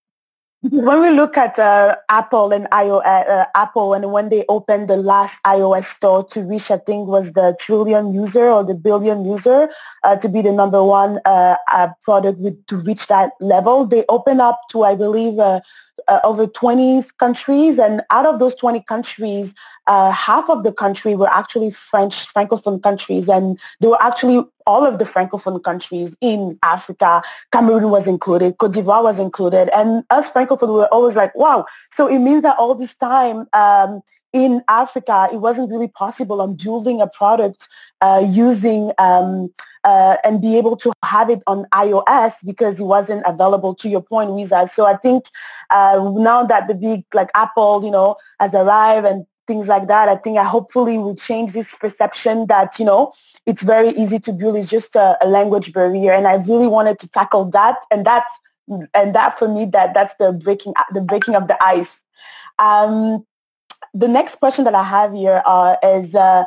when 0.62 1.02
we 1.02 1.10
look 1.12 1.38
at 1.38 1.58
uh, 1.58 1.96
Apple 2.10 2.52
and 2.52 2.70
iOS, 2.72 3.06
uh, 3.06 3.46
Apple 3.56 3.94
and 3.94 4.12
when 4.12 4.28
they 4.28 4.44
opened 4.50 4.90
the 4.90 4.98
last 4.98 5.42
iOS 5.44 5.86
store 5.86 6.26
to 6.32 6.42
reach, 6.42 6.70
I 6.70 6.78
think 6.78 7.08
was 7.08 7.32
the 7.32 7.56
trillion 7.62 8.12
user 8.12 8.44
or 8.50 8.66
the 8.66 8.76
billion 8.76 9.24
user 9.24 9.70
uh, 10.04 10.18
to 10.18 10.28
be 10.28 10.42
the 10.42 10.52
number 10.52 10.84
one 10.84 11.20
uh, 11.24 11.56
uh, 11.72 11.90
product 12.04 12.40
with, 12.40 12.66
to 12.68 12.76
reach 12.76 13.08
that 13.08 13.32
level, 13.40 13.86
they 13.86 14.04
opened 14.10 14.42
up 14.42 14.60
to, 14.72 14.84
I 14.84 14.96
believe, 14.96 15.40
uh, 16.08 16.20
over 16.24 16.48
20 16.48 17.04
countries. 17.18 17.80
And 17.80 18.02
out 18.10 18.26
of 18.26 18.40
those 18.40 18.56
20 18.56 18.82
countries, 18.84 19.54
half 19.88 20.50
of 20.50 20.64
the 20.64 20.72
country 20.72 21.16
were 21.16 21.30
actually 21.30 21.72
French 21.72 22.14
Francophone 22.34 22.82
countries. 22.82 23.28
And 23.28 23.60
they 23.80 23.88
were 23.88 24.02
actually 24.02 24.44
all 24.66 24.86
of 24.86 25.00
the 25.00 25.06
Francophone 25.06 25.64
countries 25.64 26.16
in 26.22 26.58
Africa. 26.64 27.22
Cameroon 27.52 27.90
was 27.90 28.08
included, 28.08 28.58
Cote 28.60 28.74
d'Ivoire 28.74 29.04
was 29.04 29.20
included. 29.20 29.70
And 29.76 30.04
us 30.10 30.32
Francophone 30.32 30.68
we 30.68 30.76
were 30.76 30.94
always 30.94 31.16
like, 31.16 31.34
wow. 31.36 31.66
So 31.90 32.08
it 32.08 32.20
means 32.20 32.44
that 32.44 32.58
all 32.60 32.76
this 32.76 32.96
time, 32.96 33.48
um, 33.54 34.02
in 34.34 34.62
Africa, 34.68 35.28
it 35.34 35.38
wasn't 35.38 35.72
really 35.72 35.88
possible 35.88 36.42
on 36.42 36.56
building 36.56 37.02
a 37.02 37.08
product 37.08 37.68
uh, 38.02 38.26
using 38.30 38.92
um, 38.98 39.52
uh, 39.84 40.18
and 40.24 40.42
be 40.42 40.58
able 40.58 40.76
to 40.78 40.92
have 41.04 41.30
it 41.30 41.42
on 41.48 41.66
iOS 41.74 42.46
because 42.46 42.80
it 42.80 42.84
wasn't 42.84 43.24
available. 43.26 43.74
To 43.76 43.90
your 43.90 44.02
point, 44.02 44.30
Wiza. 44.30 44.68
So 44.70 44.86
I 44.86 44.96
think 44.98 45.26
uh, 45.70 46.12
now 46.16 46.44
that 46.46 46.68
the 46.68 46.76
big 46.76 47.06
like 47.14 47.30
Apple, 47.34 47.84
you 47.84 47.92
know, 47.92 48.16
has 48.40 48.54
arrived 48.54 49.08
and 49.08 49.26
things 49.50 49.68
like 49.68 49.88
that. 49.88 50.08
I 50.08 50.16
think 50.16 50.38
I 50.38 50.44
hopefully 50.44 51.00
will 51.00 51.16
change 51.16 51.54
this 51.54 51.74
perception 51.74 52.46
that, 52.48 52.78
you 52.78 52.86
know, 52.86 53.12
it's 53.48 53.64
very 53.64 53.90
easy 53.90 54.20
to 54.20 54.32
build. 54.32 54.56
It's 54.56 54.70
just 54.70 54.96
a, 54.96 55.18
a 55.24 55.28
language 55.28 55.74
barrier. 55.74 56.12
And 56.12 56.28
I 56.28 56.36
really 56.36 56.68
wanted 56.68 57.00
to 57.00 57.10
tackle 57.10 57.46
that. 57.46 57.78
And 57.90 58.06
that's, 58.06 58.30
and 58.94 59.16
that 59.16 59.40
for 59.40 59.48
me, 59.48 59.66
that 59.74 59.96
that's 59.96 60.14
the 60.16 60.32
breaking, 60.32 60.74
the 60.94 61.02
breaking 61.02 61.34
of 61.34 61.48
the 61.48 61.58
ice. 61.64 62.04
Um, 62.60 63.26
the 63.94 64.08
next 64.08 64.36
question 64.36 64.66
that 64.66 64.76
I 64.76 64.84
have 64.84 65.14
here 65.14 65.42
uh, 65.46 65.76
is, 65.84 66.16
uh, 66.16 66.44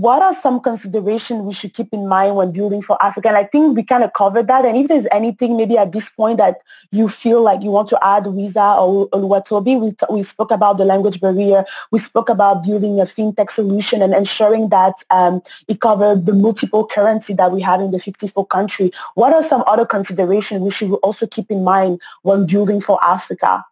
what 0.00 0.22
are 0.22 0.32
some 0.32 0.60
considerations 0.60 1.42
we 1.42 1.52
should 1.52 1.74
keep 1.74 1.88
in 1.92 2.08
mind 2.08 2.36
when 2.36 2.50
building 2.50 2.80
for 2.80 2.96
Africa? 3.02 3.28
And 3.28 3.36
I 3.36 3.44
think 3.44 3.76
we 3.76 3.82
kind 3.82 4.02
of 4.02 4.12
covered 4.14 4.46
that. 4.46 4.64
And 4.64 4.76
if 4.76 4.88
there's 4.88 5.06
anything 5.12 5.56
maybe 5.56 5.76
at 5.76 5.92
this 5.92 6.08
point 6.08 6.38
that 6.38 6.58
you 6.92 7.08
feel 7.08 7.42
like 7.42 7.62
you 7.62 7.70
want 7.70 7.88
to 7.90 7.98
add, 8.00 8.24
Wiza 8.24 8.80
or 8.80 9.10
Oluwatobi, 9.10 9.78
we, 9.78 9.92
we 10.08 10.22
spoke 10.22 10.50
about 10.50 10.78
the 10.78 10.86
language 10.86 11.20
barrier. 11.20 11.64
We 11.90 11.98
spoke 11.98 12.30
about 12.30 12.62
building 12.62 13.00
a 13.00 13.04
fintech 13.04 13.50
solution 13.50 14.00
and 14.00 14.14
ensuring 14.14 14.70
that 14.70 14.94
um, 15.10 15.42
it 15.68 15.80
covered 15.80 16.24
the 16.24 16.34
multiple 16.34 16.86
currency 16.86 17.34
that 17.34 17.52
we 17.52 17.60
have 17.60 17.80
in 17.80 17.90
the 17.90 17.98
54 17.98 18.46
country. 18.46 18.92
What 19.14 19.34
are 19.34 19.42
some 19.42 19.62
other 19.66 19.84
considerations 19.84 20.62
we 20.62 20.70
should 20.70 20.92
also 21.02 21.26
keep 21.26 21.50
in 21.50 21.64
mind 21.64 22.00
when 22.22 22.46
building 22.46 22.80
for 22.80 23.02
Africa? 23.04 23.64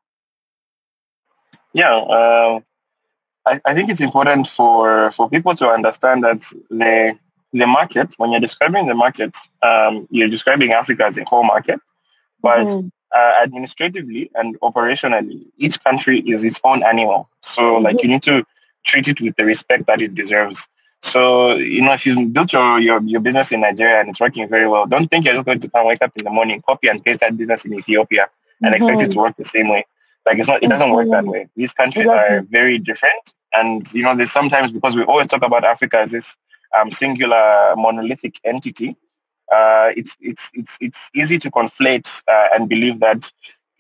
Yeah, 1.73 1.95
uh, 1.97 2.61
I, 3.47 3.61
I 3.65 3.75
think 3.75 3.91
it's 3.91 4.01
important 4.01 4.47
for, 4.47 5.11
for 5.13 5.29
people 5.29 5.55
to 5.57 5.67
understand 5.67 6.25
that 6.25 6.41
the 6.69 7.19
the 7.53 7.67
market, 7.67 8.15
when 8.17 8.31
you're 8.31 8.41
describing 8.41 8.87
the 8.87 8.95
market, 8.95 9.37
um, 9.63 10.07
you're 10.11 10.29
describing 10.29 10.71
Africa 10.73 11.07
as 11.07 11.19
a 11.19 11.25
whole 11.25 11.43
market, 11.43 11.81
but 12.41 12.61
mm. 12.61 12.91
uh, 13.13 13.35
administratively 13.43 14.31
and 14.35 14.59
operationally, 14.61 15.45
each 15.59 15.83
country 15.83 16.21
is 16.21 16.45
its 16.45 16.61
own 16.63 16.85
animal. 16.85 17.29
So, 17.41 17.63
mm-hmm. 17.63 17.85
like, 17.85 18.03
you 18.03 18.09
need 18.09 18.23
to 18.23 18.45
treat 18.85 19.09
it 19.09 19.21
with 19.21 19.35
the 19.35 19.45
respect 19.45 19.87
that 19.87 20.01
it 20.01 20.15
deserves. 20.15 20.69
So, 21.03 21.55
you 21.55 21.83
know, 21.83 21.93
if 21.95 22.07
you 22.07 22.29
built 22.29 22.53
your, 22.53 22.79
your, 22.79 23.03
your 23.03 23.21
business 23.21 23.51
in 23.53 23.63
Nigeria 23.63 24.01
and 24.01 24.11
it's 24.11 24.21
working 24.21 24.49
very 24.49 24.69
well, 24.69 24.87
don't 24.87 25.09
think 25.09 25.25
you're 25.25 25.35
just 25.35 25.47
going 25.47 25.61
to 25.61 25.71
come 25.71 25.87
wake 25.87 26.03
up 26.03 26.13
in 26.17 26.25
the 26.25 26.31
morning, 26.31 26.63
copy 26.63 26.89
and 26.89 27.05
paste 27.05 27.21
that 27.21 27.37
business 27.37 27.65
in 27.65 27.75
Ethiopia 27.75 28.29
and 28.63 28.75
mm-hmm. 28.75 28.85
expect 28.85 29.11
it 29.11 29.13
to 29.15 29.19
work 29.19 29.35
the 29.37 29.45
same 29.45 29.71
way. 29.71 29.85
Like 30.31 30.39
it's 30.39 30.49
not, 30.49 30.63
it 30.63 30.69
doesn't 30.69 30.93
work 30.93 31.09
that 31.11 31.25
way. 31.25 31.49
These 31.57 31.75
countries 31.75 32.07
exactly. 32.07 32.37
are 32.37 32.43
very 32.43 32.79
different. 32.79 33.35
And, 33.53 33.85
you 33.93 34.05
know, 34.05 34.17
there's 34.17 34.31
sometimes 34.31 34.71
because 34.71 34.95
we 34.95 35.03
always 35.03 35.27
talk 35.27 35.45
about 35.45 35.65
Africa 35.65 35.99
as 35.99 36.13
this 36.13 36.37
um, 36.79 36.93
singular 36.93 37.75
monolithic 37.77 38.37
entity, 38.45 38.97
uh, 39.53 39.91
it's, 39.97 40.17
it's, 40.21 40.53
it's, 40.55 40.79
it's 40.81 41.11
easy 41.17 41.41
to 41.41 41.51
conflate 41.51 42.23
uh, 42.29 42.49
and 42.55 42.69
believe 42.69 43.01
that 43.01 43.29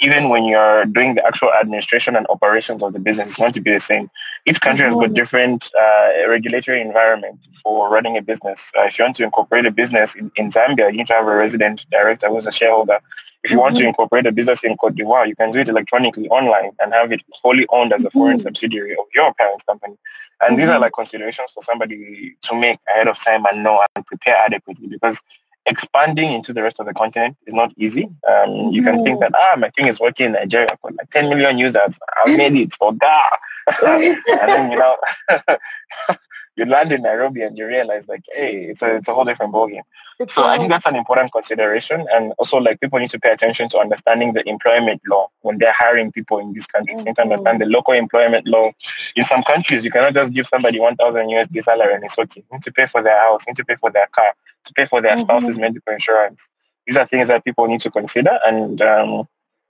even 0.00 0.28
when 0.28 0.45
you're 0.45 0.87
doing 0.87 1.14
the 1.14 1.25
actual 1.25 1.52
administration 1.52 2.16
and 2.16 2.26
operations 2.30 2.83
of 2.83 2.92
the 2.92 2.99
business, 2.99 3.28
it's 3.28 3.38
going 3.38 3.52
to 3.52 3.61
be 3.61 3.71
the 3.71 3.80
same. 3.80 4.11
Each 4.47 4.61
country 4.61 4.87
mm-hmm. 4.87 4.95
has 4.95 5.00
got 5.00 5.04
mm-hmm. 5.04 5.14
different 5.14 5.71
uh, 5.78 6.28
regulatory 6.28 6.80
environment 6.80 7.47
for 7.62 7.90
running 7.90 8.16
a 8.16 8.23
business. 8.23 8.73
Uh, 8.76 8.85
if 8.85 8.99
you 8.99 9.04
want 9.04 9.16
to 9.16 9.25
incorporate 9.25 9.66
a 9.66 9.71
business 9.71 10.16
in, 10.16 10.33
in, 10.37 10.49
Zambia, 10.49 10.90
you 10.90 10.97
need 10.97 11.07
to 11.07 11.12
have 11.12 11.26
a 11.26 11.37
resident 11.37 11.87
director 11.92 12.28
who's 12.28 12.47
a 12.47 12.52
shareholder. 12.52 12.99
If 13.42 13.50
you 13.50 13.56
mm-hmm. 13.56 13.62
want 13.62 13.76
to 13.76 13.80
mm-hmm. 13.80 13.88
incorporate 13.88 14.26
a 14.26 14.32
business 14.32 14.64
in 14.64 14.76
Cote 14.76 14.94
d'Ivoire, 14.94 15.26
you 15.26 15.35
can 15.35 15.50
do 15.50 15.61
it 15.61 15.68
electronically 15.68 16.28
online 16.28 16.73
and 16.78 16.92
have 16.92 17.11
it 17.12 17.23
wholly 17.32 17.66
owned 17.70 17.92
as 17.92 18.04
a 18.04 18.11
foreign 18.11 18.37
mm-hmm. 18.37 18.42
subsidiary 18.42 18.92
of 18.92 19.06
your 19.14 19.32
parent 19.35 19.62
company. 19.66 19.97
And 20.42 20.59
these 20.59 20.68
are 20.68 20.73
mm-hmm. 20.73 20.82
like 20.82 20.92
considerations 20.92 21.52
for 21.52 21.62
somebody 21.62 22.37
to 22.42 22.61
make 22.61 22.78
ahead 22.88 23.09
of 23.09 23.18
time 23.23 23.44
and 23.47 23.62
know 23.62 23.85
and 23.94 24.04
prepare 24.04 24.37
adequately 24.37 24.88
because 24.88 25.23
expanding 25.66 26.32
into 26.32 26.52
the 26.52 26.62
rest 26.62 26.80
of 26.80 26.87
the 26.87 26.94
continent 26.94 27.37
is 27.47 27.54
not 27.54 27.73
easy. 27.76 28.09
Um, 28.28 28.70
you 28.73 28.82
can 28.82 29.02
think 29.04 29.20
that, 29.20 29.32
ah, 29.35 29.56
my 29.56 29.70
thing 29.70 29.87
is 29.87 30.00
working 30.00 30.26
in 30.26 30.32
Nigeria 30.32 30.68
for 30.80 30.90
like 30.90 31.11
10 31.11 31.28
million 31.28 31.59
users. 31.59 31.99
I 32.25 32.37
made 32.37 32.54
it. 32.54 32.75
Oh, 32.80 32.92
God. 33.00 33.30
and 33.82 34.18
then, 34.26 34.73
you 34.73 34.78
know, 34.78 34.97
you 36.61 36.67
land 36.67 36.93
in 36.93 37.02
Nairobi 37.02 37.40
and 37.43 37.57
you 37.57 37.67
realize 37.67 38.07
like, 38.07 38.23
hey, 38.35 38.64
it's 38.64 38.83
a, 38.83 38.97
it's 38.97 39.09
a 39.09 39.14
whole 39.14 39.25
different 39.25 39.55
ballgame. 39.55 39.81
So 40.29 40.45
I 40.45 40.59
think 40.59 40.71
that's 40.71 40.85
an 40.85 40.95
important 40.95 41.33
consideration. 41.33 42.07
And 42.12 42.35
also 42.38 42.59
like 42.59 42.81
people 42.81 42.99
need 42.99 43.09
to 43.11 43.19
pay 43.19 43.33
attention 43.33 43.71
to 43.71 43.79
understanding 43.79 44.35
the 44.35 44.47
employment 44.47 45.00
law 45.09 45.29
when 45.40 45.57
they're 45.57 45.73
hiring 45.73 46.12
people 46.12 46.38
in 46.38 46.52
these 46.52 46.67
countries. 46.67 47.00
Mm-hmm. 47.00 47.09
need 47.09 47.17
to 47.17 47.23
understand 47.23 47.61
the 47.62 47.67
local 47.67 47.95
employment 47.95 48.47
law. 48.47 48.73
In 49.17 49.25
some 49.25 49.43
countries, 49.43 49.85
you 49.85 49.90
cannot 49.90 50.12
just 50.12 50.35
give 50.35 50.47
somebody 50.47 50.79
1,000 50.79 51.29
USD 51.29 51.62
salary 51.62 51.95
and 51.95 52.05
it's 52.05 52.19
okay. 52.19 52.45
You 52.50 52.57
need 52.57 52.62
to 52.62 52.73
pay 52.73 52.85
for 52.85 53.02
their 53.02 53.19
house, 53.19 53.45
you 53.47 53.52
need 53.52 53.57
to 53.57 53.64
pay 53.64 53.76
for 53.76 53.90
their 53.90 54.07
car, 54.12 54.35
to 54.64 54.73
pay 54.75 54.85
for 54.85 55.00
their 55.00 55.12
mm-hmm. 55.12 55.21
spouse's 55.21 55.59
medical 55.59 55.95
insurance. 55.95 56.50
These 56.87 56.99
are 56.99 57.07
things 57.07 57.29
that 57.29 57.43
people 57.43 57.67
need 57.69 57.81
to 57.81 57.90
consider. 57.90 58.38
And 58.45 58.83
um, 58.83 59.29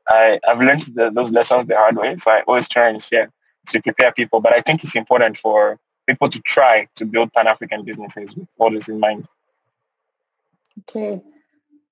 I, 0.09 0.41
I've 0.47 0.59
learned 0.59 0.83
the, 0.95 1.11
those 1.11 1.31
lessons 1.31 1.67
the 1.67 1.77
hard 1.77 1.97
way. 1.97 2.17
So 2.17 2.33
I 2.33 2.43
always 2.49 2.69
try 2.69 2.89
and 2.89 3.01
share 3.01 3.31
to 3.69 3.81
prepare 3.81 4.11
people. 4.11 4.41
But 4.41 4.55
I 4.55 4.61
think 4.61 4.83
it's 4.83 4.97
important 4.97 5.37
for 5.37 5.79
people 6.07 6.29
to 6.29 6.41
try 6.41 6.89
to 6.97 7.05
build 7.05 7.33
Pan-African 7.33 7.85
businesses 7.85 8.35
with 8.35 8.49
all 8.59 8.71
this 8.71 8.89
in 8.89 9.01
mind. 9.01 9.27
Okay. 10.81 11.21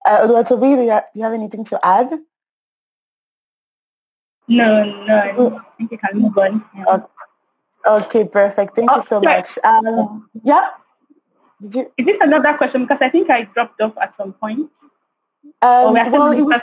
Uh, 0.07 0.27
do 0.27 0.33
you 0.33 0.89
have, 0.89 1.05
do 1.13 1.19
you 1.19 1.25
have 1.25 1.35
anything 1.35 1.65
to 1.65 1.79
add? 1.83 2.11
No, 4.49 5.05
no, 5.05 5.17
I 5.19 5.77
think 5.77 5.93
you 5.93 5.99
can 5.99 6.19
move 6.19 6.39
on. 6.39 6.65
Yeah. 6.75 6.99
Okay, 7.87 8.25
perfect. 8.25 8.77
Thank 8.77 8.91
oh, 8.91 8.97
you 8.97 9.03
so 9.03 9.21
much. 9.21 9.59
Um, 9.63 10.29
yeah. 10.43 10.71
Did 11.61 11.75
you? 11.75 11.93
Is 11.97 12.07
this 12.07 12.21
another 12.21 12.57
question? 12.57 12.83
Because 12.83 13.03
I 13.03 13.09
think 13.11 13.31
I 13.31 13.45
dropped 13.45 13.81
off 13.81 13.97
at 14.01 14.15
some 14.15 14.33
point. 14.33 14.71
Um, 15.61 15.93
well, 15.93 16.33
it 16.33 16.43
was, 16.43 16.63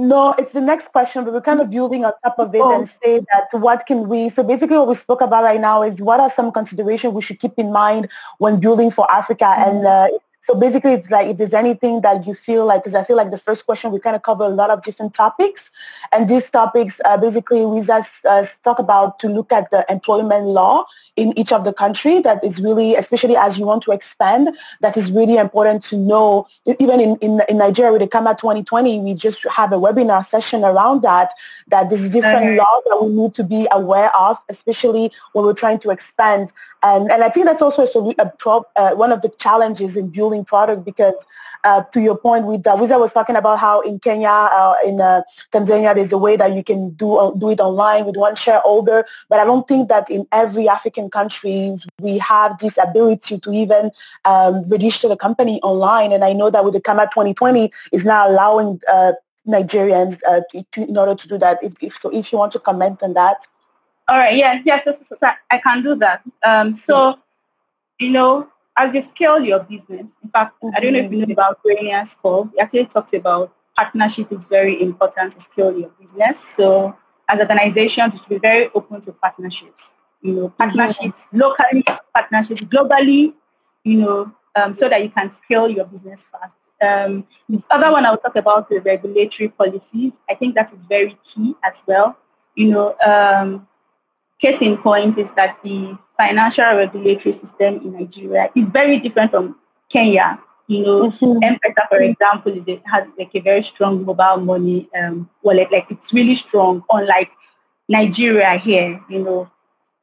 no, 0.00 0.34
it's 0.38 0.52
the 0.52 0.60
next 0.60 0.88
question, 0.88 1.24
but 1.24 1.34
we're 1.34 1.40
kind 1.42 1.60
of 1.60 1.70
building 1.70 2.04
on 2.04 2.12
top 2.24 2.38
of 2.38 2.54
it 2.54 2.60
oh. 2.60 2.74
and 2.74 2.88
say 2.88 3.20
that 3.20 3.48
what 3.52 3.84
can 3.86 4.08
we, 4.08 4.28
so 4.28 4.42
basically 4.42 4.78
what 4.78 4.88
we 4.88 4.94
spoke 4.94 5.20
about 5.20 5.44
right 5.44 5.60
now 5.60 5.82
is 5.82 6.00
what 6.00 6.20
are 6.20 6.30
some 6.30 6.50
considerations 6.50 7.12
we 7.12 7.20
should 7.20 7.38
keep 7.38 7.52
in 7.58 7.70
mind 7.70 8.08
when 8.38 8.58
building 8.60 8.90
for 8.90 9.10
Africa 9.10 9.44
mm-hmm. 9.44 9.76
and 9.76 9.86
uh, 9.86 10.08
so 10.50 10.58
basically, 10.58 10.94
it's 10.94 11.10
like 11.10 11.28
if 11.28 11.36
there's 11.36 11.54
anything 11.54 12.00
that 12.00 12.26
you 12.26 12.34
feel 12.34 12.66
like, 12.66 12.82
because 12.82 12.96
I 12.96 13.04
feel 13.04 13.16
like 13.16 13.30
the 13.30 13.38
first 13.38 13.66
question 13.66 13.92
we 13.92 14.00
kind 14.00 14.16
of 14.16 14.22
cover 14.22 14.42
a 14.44 14.48
lot 14.48 14.70
of 14.70 14.82
different 14.82 15.14
topics, 15.14 15.70
and 16.12 16.28
these 16.28 16.50
topics 16.50 17.00
uh, 17.04 17.16
basically 17.18 17.64
we 17.64 17.82
just 17.82 18.24
uh, 18.26 18.42
talk 18.64 18.80
about 18.80 19.20
to 19.20 19.28
look 19.28 19.52
at 19.52 19.70
the 19.70 19.86
employment 19.88 20.46
law 20.46 20.86
in 21.16 21.38
each 21.38 21.52
of 21.52 21.64
the 21.64 21.72
country. 21.72 22.20
That 22.20 22.42
is 22.42 22.60
really, 22.60 22.96
especially 22.96 23.36
as 23.36 23.58
you 23.58 23.66
want 23.66 23.84
to 23.84 23.92
expand, 23.92 24.56
that 24.80 24.96
is 24.96 25.12
really 25.12 25.36
important 25.36 25.84
to 25.84 25.96
know. 25.96 26.48
Even 26.80 26.98
in 26.98 27.16
in, 27.20 27.40
in 27.48 27.58
Nigeria, 27.58 27.92
with 27.92 28.00
the 28.00 28.08
CAMA 28.08 28.34
2020, 28.34 29.00
we 29.00 29.14
just 29.14 29.46
have 29.48 29.72
a 29.72 29.76
webinar 29.76 30.24
session 30.24 30.64
around 30.64 31.02
that. 31.02 31.30
That 31.68 31.90
there's 31.90 32.10
different 32.10 32.46
mm-hmm. 32.46 32.58
laws 32.58 32.82
that 32.86 32.98
we 33.04 33.22
need 33.22 33.34
to 33.34 33.44
be 33.44 33.68
aware 33.70 34.10
of, 34.16 34.36
especially 34.48 35.12
when 35.32 35.44
we're 35.44 35.54
trying 35.54 35.78
to 35.80 35.90
expand. 35.90 36.52
And 36.82 37.10
and 37.10 37.22
I 37.22 37.28
think 37.28 37.46
that's 37.46 37.60
also 37.60 37.82
a, 37.84 38.14
a 38.18 38.62
uh, 38.76 38.94
one 38.94 39.12
of 39.12 39.20
the 39.20 39.28
challenges 39.38 39.96
in 39.96 40.08
building 40.08 40.44
product 40.44 40.84
because 40.84 41.14
uh, 41.62 41.82
to 41.92 42.00
your 42.00 42.16
point 42.16 42.46
with 42.46 42.66
uh, 42.66 42.74
Wiza 42.76 42.98
was 42.98 43.12
talking 43.12 43.36
about 43.36 43.58
how 43.58 43.80
in 43.82 43.98
Kenya, 43.98 44.28
uh, 44.28 44.74
in 44.86 44.98
uh, 45.00 45.22
Tanzania, 45.52 45.94
there's 45.94 46.12
a 46.12 46.18
way 46.18 46.36
that 46.36 46.52
you 46.52 46.64
can 46.64 46.90
do 46.90 47.16
uh, 47.16 47.32
do 47.32 47.50
it 47.50 47.60
online 47.60 48.06
with 48.06 48.16
one 48.16 48.34
shareholder. 48.34 49.04
But 49.28 49.40
I 49.40 49.44
don't 49.44 49.68
think 49.68 49.88
that 49.88 50.10
in 50.10 50.26
every 50.32 50.68
African 50.68 51.10
country 51.10 51.76
we 52.00 52.18
have 52.18 52.58
this 52.58 52.78
ability 52.78 53.40
to 53.40 53.52
even 53.52 53.90
um, 54.24 54.62
register 54.70 55.08
the 55.08 55.16
company 55.16 55.60
online. 55.62 56.12
And 56.12 56.24
I 56.24 56.32
know 56.32 56.50
that 56.50 56.64
with 56.64 56.74
the 56.74 56.80
CAMA 56.80 57.06
2020 57.12 57.70
is 57.92 58.06
now 58.06 58.28
allowing 58.28 58.80
Nigerians 59.46 60.18
to, 60.50 60.64
to, 60.72 60.88
in 60.88 60.96
order 60.96 61.14
to 61.14 61.28
do 61.28 61.36
that. 61.38 61.62
If, 61.62 61.74
if, 61.82 61.94
so, 61.94 62.10
if 62.10 62.32
you 62.32 62.38
want 62.38 62.52
to 62.52 62.58
comment 62.58 63.02
on 63.02 63.14
that. 63.14 63.46
All 64.10 64.18
right. 64.18 64.36
Yeah. 64.36 64.54
Yes. 64.64 64.82
Yeah, 64.86 64.92
so, 64.92 65.02
so, 65.04 65.14
so, 65.14 65.28
I 65.52 65.58
can 65.58 65.84
do 65.84 65.94
that. 65.94 66.22
Um, 66.44 66.74
so, 66.74 67.16
you 68.00 68.10
know, 68.10 68.48
as 68.76 68.92
you 68.92 69.00
scale 69.02 69.38
your 69.40 69.62
business, 69.62 70.16
in 70.20 70.30
fact, 70.30 70.56
mm-hmm. 70.60 70.74
I 70.76 70.80
don't 70.80 70.94
know 70.94 70.98
if 70.98 71.12
you 71.12 71.18
know 71.18 71.26
mm-hmm. 71.26 71.32
about 71.32 71.62
Greiner's 71.62 72.16
Curve. 72.20 72.48
It 72.56 72.60
actually 72.60 72.86
talks 72.86 73.12
about 73.12 73.52
partnership 73.76 74.32
is 74.32 74.48
very 74.48 74.82
important 74.82 75.32
to 75.34 75.40
scale 75.40 75.78
your 75.78 75.90
business. 75.90 76.40
So 76.56 76.96
as 77.28 77.38
organizations, 77.38 78.14
you 78.14 78.18
should 78.18 78.28
be 78.28 78.38
very 78.38 78.68
open 78.74 79.00
to 79.02 79.12
partnerships. 79.12 79.94
You 80.22 80.34
know, 80.34 80.48
partnerships 80.48 81.26
mm-hmm. 81.26 81.38
locally, 81.38 81.84
partnerships 82.12 82.62
globally, 82.62 83.32
you 83.84 83.98
know, 83.98 84.32
um, 84.56 84.74
so 84.74 84.88
that 84.88 85.04
you 85.04 85.10
can 85.10 85.30
scale 85.32 85.68
your 85.68 85.84
business 85.84 86.24
fast. 86.24 86.56
Um, 86.82 87.28
the 87.48 87.62
other 87.70 87.92
one 87.92 88.04
I 88.04 88.10
will 88.10 88.18
talk 88.18 88.34
about 88.34 88.72
is 88.72 88.84
regulatory 88.84 89.50
policies. 89.50 90.18
I 90.28 90.34
think 90.34 90.56
that 90.56 90.72
is 90.72 90.86
very 90.86 91.16
key 91.24 91.54
as 91.62 91.84
well. 91.86 92.18
You 92.56 92.72
know, 92.72 92.96
um, 93.06 93.68
case 94.40 94.62
in 94.62 94.78
point 94.78 95.18
is 95.18 95.30
that 95.32 95.58
the 95.62 95.96
financial 96.16 96.64
regulatory 96.64 97.32
system 97.32 97.74
in 97.76 97.92
Nigeria 97.92 98.50
is 98.54 98.66
very 98.66 98.98
different 98.98 99.30
from 99.30 99.56
Kenya. 99.88 100.40
You 100.66 100.84
know, 100.84 101.10
mm-hmm. 101.10 101.42
M-Pesa, 101.42 101.88
for 101.88 102.00
example, 102.00 102.52
is 102.52 102.66
it 102.68 102.82
has 102.86 103.08
like 103.18 103.30
a 103.34 103.40
very 103.40 103.62
strong 103.62 104.04
mobile 104.04 104.38
money 104.38 104.88
um, 104.96 105.28
wallet. 105.42 105.70
Like 105.72 105.86
it's 105.90 106.12
really 106.12 106.36
strong, 106.36 106.84
unlike 106.90 107.30
Nigeria 107.88 108.56
here. 108.56 109.02
You 109.08 109.24
know, 109.24 109.40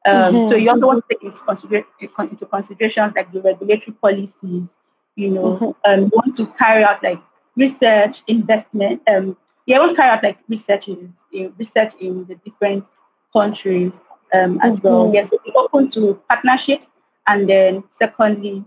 um, 0.06 0.34
mm-hmm. 0.34 0.50
so 0.50 0.56
you 0.56 0.70
also 0.70 0.86
want 0.86 1.04
to 1.08 1.14
take 1.14 1.24
into, 1.24 1.38
consider- 1.44 1.86
into 2.00 2.46
considerations 2.46 3.14
like 3.16 3.32
the 3.32 3.40
regulatory 3.40 3.96
policies. 4.00 4.76
You 5.16 5.30
know, 5.30 5.56
mm-hmm. 5.56 5.90
um, 5.90 6.00
you 6.00 6.10
want 6.12 6.36
to 6.36 6.46
carry 6.58 6.84
out 6.84 7.02
like 7.02 7.20
research, 7.56 8.18
investment. 8.28 9.00
Um, 9.08 9.38
yeah, 9.64 9.76
I 9.76 9.80
want 9.80 9.92
to 9.92 9.96
carry 9.96 10.10
out 10.10 10.22
like 10.22 10.38
research 10.48 10.88
in, 10.88 11.14
in 11.32 11.54
research 11.58 11.94
in 11.98 12.26
the 12.26 12.34
different 12.36 12.84
countries 13.32 14.00
um, 14.32 14.58
as 14.62 14.82
well. 14.82 15.04
Mm-hmm. 15.04 15.14
Yes, 15.14 15.30
so 15.30 15.38
be 15.44 15.52
open 15.56 15.88
to 15.90 16.20
partnerships, 16.28 16.90
and 17.26 17.48
then 17.48 17.84
secondly, 17.88 18.64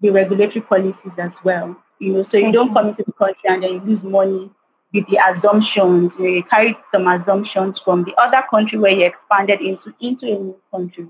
the 0.00 0.10
regulatory 0.10 0.64
policies 0.64 1.18
as 1.18 1.36
well. 1.44 1.76
You 1.98 2.14
know, 2.14 2.22
so 2.22 2.36
you 2.36 2.50
don't 2.50 2.74
come 2.74 2.88
into 2.88 3.04
the 3.04 3.12
country 3.12 3.48
and 3.48 3.62
then 3.62 3.74
you 3.74 3.80
lose 3.80 4.02
money 4.02 4.50
with 4.92 5.06
the 5.06 5.20
assumptions. 5.30 6.16
You, 6.18 6.24
know, 6.24 6.30
you 6.30 6.42
carry 6.42 6.76
some 6.90 7.06
assumptions 7.06 7.78
from 7.78 8.02
the 8.04 8.14
other 8.20 8.42
country 8.50 8.78
where 8.78 8.92
you 8.92 9.06
expanded 9.06 9.60
into 9.60 9.94
into 10.00 10.26
a 10.26 10.38
new 10.38 10.60
country. 10.72 11.06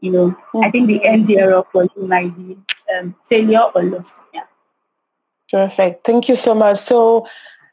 You 0.00 0.12
know, 0.12 0.30
mm-hmm. 0.30 0.64
I 0.64 0.70
think 0.70 0.86
the 0.86 1.04
end 1.04 1.26
thereof 1.26 1.66
for 1.72 1.88
you 1.96 2.06
might 2.06 2.36
be 2.36 2.56
um, 2.96 3.16
failure 3.24 3.62
or 3.74 3.82
loss. 3.82 4.20
Yeah. 4.32 4.44
Perfect. 5.50 6.06
Thank 6.06 6.28
you 6.28 6.36
so 6.36 6.54
much. 6.54 6.78
So 6.78 7.26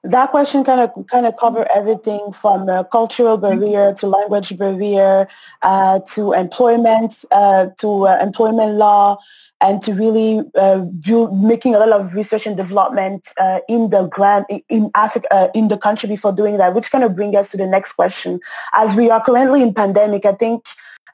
that 0.04 0.32
question 0.32 0.64
kind 0.64 0.82
of 0.82 1.08
kind 1.08 1.26
of 1.26 1.36
cover 1.38 1.66
everything 1.74 2.32
from 2.32 2.68
uh, 2.68 2.84
cultural 2.84 3.38
barrier 3.38 3.94
to 3.94 4.08
language 4.08 4.58
barrier 4.58 5.28
uh, 5.62 6.00
to 6.14 6.34
employment 6.34 7.14
uh, 7.32 7.68
to 7.80 8.08
uh, 8.08 8.18
employment 8.22 8.76
law 8.76 9.18
and 9.62 9.82
to 9.82 9.94
really 9.94 10.42
uh, 10.56 10.80
build 10.80 11.42
making 11.42 11.74
a 11.74 11.80
lot 11.80 11.94
of 11.94 12.14
research 12.14 12.46
and 12.46 12.58
development 12.58 13.30
uh, 13.40 13.60
in 13.70 13.90
the 13.90 14.08
grant 14.08 14.46
in 14.68 14.92
Africa 14.94 15.50
in 15.56 15.70
the 15.70 15.78
country 15.78 16.10
before 16.10 16.34
doing 16.34 16.58
that, 16.58 16.76
which 16.76 16.92
kind 16.92 17.04
of 17.04 17.16
bring 17.16 17.36
us 17.36 17.52
to 17.52 17.58
the 17.58 17.68
next 17.68 17.94
question. 17.94 18.42
As 18.74 18.94
we 18.96 19.10
are 19.10 19.24
currently 19.24 19.62
in 19.62 19.74
pandemic, 19.74 20.26
I 20.26 20.34
think 20.34 20.66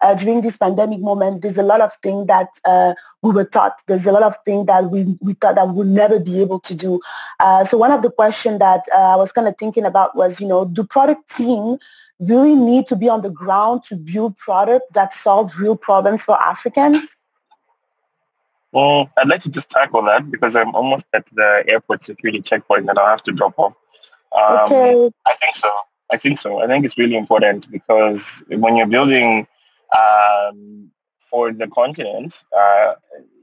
uh, 0.02 0.16
during 0.16 0.42
this 0.42 0.58
pandemic 0.58 1.00
moment, 1.00 1.42
there's 1.42 1.58
a 1.58 1.64
lot 1.64 1.82
of 1.82 1.94
things 2.02 2.28
that 2.28 2.48
uh, 2.66 2.94
we 3.22 3.32
were 3.32 3.46
taught. 3.46 3.74
There's 3.88 4.08
a 4.08 4.12
lot 4.12 4.24
of 4.24 4.36
things 4.46 4.66
that 4.68 4.90
we, 4.90 5.18
we 5.22 5.34
thought 5.34 5.56
that 5.56 5.68
we'll 5.70 5.88
never 5.88 6.20
be 6.20 6.42
able 6.42 6.60
to 6.62 6.76
do. 6.76 7.00
Uh, 7.40 7.66
so 7.66 7.78
one 7.78 7.92
of 7.92 8.02
the 8.02 8.12
questions 8.12 8.60
that 8.60 8.84
uh, 8.96 9.14
I 9.14 9.16
was 9.16 9.32
kind 9.32 9.48
of 9.48 9.56
thinking 9.58 9.86
about 9.86 10.16
was, 10.16 10.40
you 10.40 10.48
know, 10.48 10.66
do 10.66 10.84
product 10.84 11.36
team 11.36 11.78
really 12.20 12.56
need 12.56 12.88
to 12.88 12.96
be 12.96 13.10
on 13.10 13.22
the 13.22 13.30
ground 13.30 13.84
to 13.86 13.96
build 13.96 14.38
product 14.38 14.94
that 14.94 15.14
solve 15.14 15.58
real 15.60 15.76
problems 15.76 16.24
for 16.24 16.42
Africans? 16.42 17.18
Well, 18.72 19.10
I'd 19.18 19.28
like 19.28 19.42
to 19.42 19.50
just 19.50 19.70
tackle 19.70 20.04
that 20.04 20.30
because 20.30 20.56
I'm 20.56 20.76
almost 20.76 21.08
at 21.14 21.26
the 21.28 21.64
airport 21.68 22.04
security 22.04 22.42
checkpoint 22.42 22.90
and 22.90 23.00
I'll 23.00 23.08
have 23.08 23.24
to 23.24 23.32
drop 23.32 23.58
off. 23.58 23.74
Um, 24.32 24.58
okay. 24.66 25.10
I 25.26 25.34
think 25.34 25.56
so. 25.56 25.72
I 26.12 26.18
think 26.18 26.40
so. 26.40 26.62
I 26.62 26.68
think 26.68 26.86
it's 26.86 26.98
really 26.98 27.16
important 27.16 27.70
because 27.72 28.44
when 28.48 28.76
you're 28.76 28.88
building 28.88 29.48
um, 29.98 30.92
for 31.18 31.52
the 31.52 31.68
continent, 31.68 32.44
uh, 32.58 32.94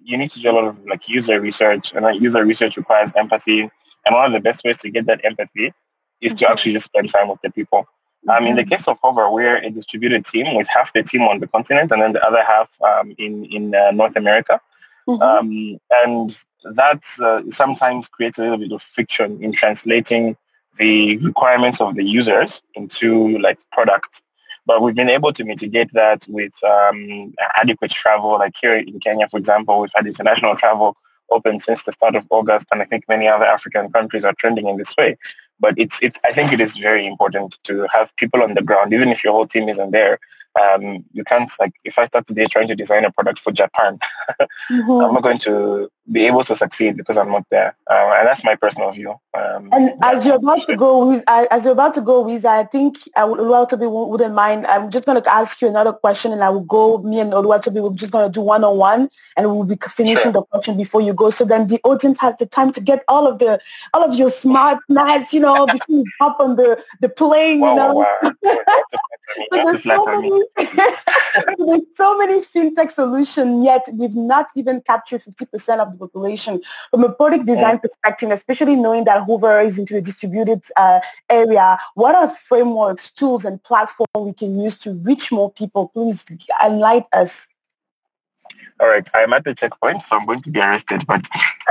you 0.02 0.16
need 0.16 0.30
to 0.30 0.40
do 0.40 0.50
a 0.50 0.52
lot 0.52 0.64
of 0.64 0.84
like 0.86 1.08
user 1.08 1.40
research, 1.40 1.92
and 1.94 2.04
that 2.04 2.20
user 2.20 2.44
research 2.44 2.76
requires 2.76 3.12
empathy. 3.16 3.60
And 3.60 4.14
one 4.14 4.26
of 4.26 4.32
the 4.32 4.40
best 4.40 4.64
ways 4.64 4.78
to 4.78 4.90
get 4.90 5.06
that 5.06 5.24
empathy 5.24 5.72
is 6.20 6.32
mm-hmm. 6.32 6.38
to 6.38 6.50
actually 6.50 6.72
just 6.74 6.86
spend 6.86 7.08
time 7.10 7.28
with 7.28 7.40
the 7.42 7.50
people. 7.50 7.88
Um, 8.28 8.44
in 8.44 8.56
the 8.56 8.62
mm-hmm. 8.62 8.70
case 8.70 8.88
of 8.88 8.98
Hover, 9.02 9.30
we're 9.30 9.56
a 9.56 9.70
distributed 9.70 10.24
team 10.24 10.56
with 10.56 10.66
half 10.68 10.92
the 10.92 11.02
team 11.02 11.22
on 11.22 11.38
the 11.38 11.46
continent 11.46 11.92
and 11.92 12.02
then 12.02 12.12
the 12.12 12.24
other 12.24 12.42
half 12.42 12.76
um, 12.82 13.14
in 13.18 13.44
in 13.44 13.74
uh, 13.74 13.90
North 13.92 14.16
America. 14.16 14.60
Mm-hmm. 15.08 15.22
Um, 15.22 15.78
and 16.04 16.30
that 16.74 17.04
uh, 17.22 17.42
sometimes 17.50 18.08
creates 18.08 18.38
a 18.38 18.42
little 18.42 18.58
bit 18.58 18.72
of 18.72 18.82
friction 18.82 19.42
in 19.42 19.52
translating 19.52 20.36
the 20.76 21.18
requirements 21.18 21.80
of 21.80 21.94
the 21.94 22.04
users 22.04 22.62
into 22.74 23.38
like 23.38 23.58
product 23.70 24.22
but 24.66 24.82
we've 24.82 24.94
been 24.94 25.08
able 25.08 25.32
to 25.32 25.44
mitigate 25.44 25.92
that 25.92 26.26
with 26.28 26.52
um, 26.64 27.32
adequate 27.56 27.92
travel. 27.92 28.32
Like 28.32 28.54
here 28.60 28.74
in 28.74 28.98
Kenya, 29.00 29.28
for 29.28 29.38
example, 29.38 29.80
we've 29.80 29.90
had 29.94 30.06
international 30.06 30.56
travel 30.56 30.96
open 31.30 31.58
since 31.60 31.84
the 31.84 31.92
start 31.92 32.16
of 32.16 32.26
August, 32.30 32.66
and 32.72 32.82
I 32.82 32.84
think 32.84 33.04
many 33.08 33.28
other 33.28 33.44
African 33.44 33.90
countries 33.90 34.24
are 34.24 34.34
trending 34.34 34.68
in 34.68 34.76
this 34.76 34.94
way. 34.98 35.16
But 35.58 35.74
it's, 35.78 36.00
it's, 36.02 36.18
I 36.24 36.32
think 36.32 36.52
it 36.52 36.60
is 36.60 36.76
very 36.76 37.06
important 37.06 37.56
to 37.64 37.86
have 37.92 38.14
people 38.16 38.42
on 38.42 38.54
the 38.54 38.62
ground, 38.62 38.92
even 38.92 39.08
if 39.08 39.24
your 39.24 39.32
whole 39.32 39.46
team 39.46 39.68
isn't 39.68 39.90
there. 39.90 40.18
Um, 40.60 41.04
you 41.12 41.22
can't 41.24 41.50
like 41.60 41.72
if 41.84 41.98
I 41.98 42.06
start 42.06 42.26
today 42.26 42.46
trying 42.50 42.68
to 42.68 42.74
design 42.74 43.04
a 43.04 43.12
product 43.12 43.38
for 43.38 43.52
Japan, 43.52 43.98
mm-hmm. 44.70 44.90
I'm 44.90 45.12
not 45.12 45.22
going 45.22 45.38
to 45.40 45.90
be 46.10 46.26
able 46.26 46.44
to 46.44 46.54
succeed 46.54 46.96
because 46.96 47.16
I'm 47.16 47.28
not 47.28 47.46
there. 47.50 47.76
Um, 47.90 48.12
and 48.18 48.26
that's 48.26 48.44
my 48.44 48.54
personal 48.54 48.92
view. 48.92 49.14
Um, 49.34 49.68
and 49.72 49.90
as 50.02 50.24
you're 50.24 50.36
about 50.36 50.66
to 50.66 50.76
go, 50.76 51.08
with, 51.08 51.24
as 51.28 51.64
you're 51.64 51.72
about 51.72 51.94
to 51.94 52.00
go, 52.00 52.24
Wiza, 52.24 52.46
I 52.46 52.64
think 52.64 52.96
I 53.16 53.24
would, 53.24 53.38
Oluwatobi 53.38 54.10
wouldn't 54.10 54.34
mind. 54.34 54.66
I'm 54.66 54.90
just 54.90 55.04
going 55.04 55.20
to 55.20 55.30
ask 55.32 55.60
you 55.60 55.68
another 55.68 55.92
question, 55.92 56.32
and 56.32 56.42
I 56.42 56.50
will 56.50 56.60
go. 56.60 56.98
Me 56.98 57.20
and 57.20 57.32
Oluwatobi, 57.32 57.82
we're 57.82 57.94
just 57.94 58.12
going 58.12 58.26
to 58.26 58.32
do 58.32 58.40
one 58.40 58.64
on 58.64 58.78
one, 58.78 59.08
and 59.36 59.50
we'll 59.50 59.64
be 59.64 59.76
finishing 59.88 60.22
sure. 60.22 60.32
the 60.32 60.42
question 60.42 60.76
before 60.76 61.00
you 61.00 61.12
go. 61.12 61.30
So 61.30 61.44
then 61.44 61.66
the 61.66 61.80
audience 61.84 62.20
has 62.20 62.36
the 62.36 62.46
time 62.46 62.72
to 62.72 62.80
get 62.80 63.04
all 63.08 63.26
of 63.26 63.38
the 63.38 63.58
all 63.92 64.04
of 64.08 64.14
your 64.14 64.30
smart 64.30 64.78
nice, 64.88 65.32
you 65.32 65.40
know, 65.40 65.66
before 65.66 65.80
you 65.88 66.04
hop 66.20 66.40
on 66.40 66.56
the 66.56 66.82
the 67.00 67.08
plane. 67.08 67.60
Wow, 67.60 67.70
you 67.70 67.76
know, 67.76 67.94
wow, 67.94 68.18
wow. 68.22 68.32
there's, 69.50 69.82
so 69.82 70.04
many, 70.06 70.42
there's 71.58 71.82
so 71.94 72.18
many 72.18 72.40
fintech 72.42 72.90
solutions, 72.90 73.64
yet 73.64 73.82
we've 73.92 74.14
not 74.14 74.46
even 74.54 74.80
captured 74.80 75.22
50% 75.22 75.78
of 75.80 75.95
the 75.98 76.06
population. 76.06 76.60
From 76.90 77.04
a 77.04 77.12
product 77.12 77.46
design 77.46 77.78
perspective, 77.78 78.30
especially 78.30 78.76
knowing 78.76 79.04
that 79.04 79.24
Hover 79.24 79.60
is 79.60 79.78
into 79.78 79.96
a 79.96 80.00
distributed 80.00 80.62
uh, 80.76 81.00
area, 81.30 81.78
what 81.94 82.14
are 82.14 82.28
frameworks, 82.28 83.10
tools, 83.10 83.44
and 83.44 83.62
platforms 83.62 84.08
we 84.14 84.32
can 84.32 84.60
use 84.60 84.78
to 84.80 84.94
reach 84.94 85.32
more 85.32 85.50
people? 85.50 85.88
Please 85.88 86.24
enlighten 86.64 87.08
us. 87.12 87.48
All 88.78 88.88
right, 88.88 89.08
I'm 89.14 89.32
at 89.32 89.44
the 89.44 89.54
checkpoint, 89.54 90.02
so 90.02 90.18
I'm 90.18 90.26
going 90.26 90.42
to 90.42 90.50
be 90.50 90.60
arrested. 90.60 91.06
But 91.06 91.26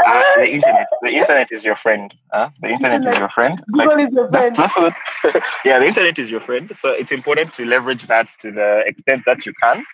uh, 0.05 0.23
the 0.37 0.49
internet, 0.53 0.87
the 1.03 1.09
internet 1.09 1.51
is 1.51 1.63
your 1.63 1.75
friend. 1.75 2.11
Huh? 2.31 2.49
The 2.61 2.69
internet, 2.69 2.95
internet. 2.95 3.13
is 3.13 3.19
your 3.19 3.29
friend. 3.29 3.61
Google 3.71 3.87
like, 3.87 4.07
is 4.07 4.13
your 4.13 4.31
friend. 4.31 4.55
That's, 4.55 4.75
that's 4.75 5.47
yeah, 5.65 5.77
the 5.77 5.85
internet 5.85 6.17
is 6.17 6.31
your 6.31 6.39
friend. 6.39 6.75
So 6.75 6.89
it's 6.91 7.11
important 7.11 7.53
to 7.53 7.65
leverage 7.65 8.07
that 8.07 8.29
to 8.41 8.51
the 8.51 8.83
extent 8.87 9.21
that 9.27 9.45
you 9.45 9.53
can. 9.61 9.85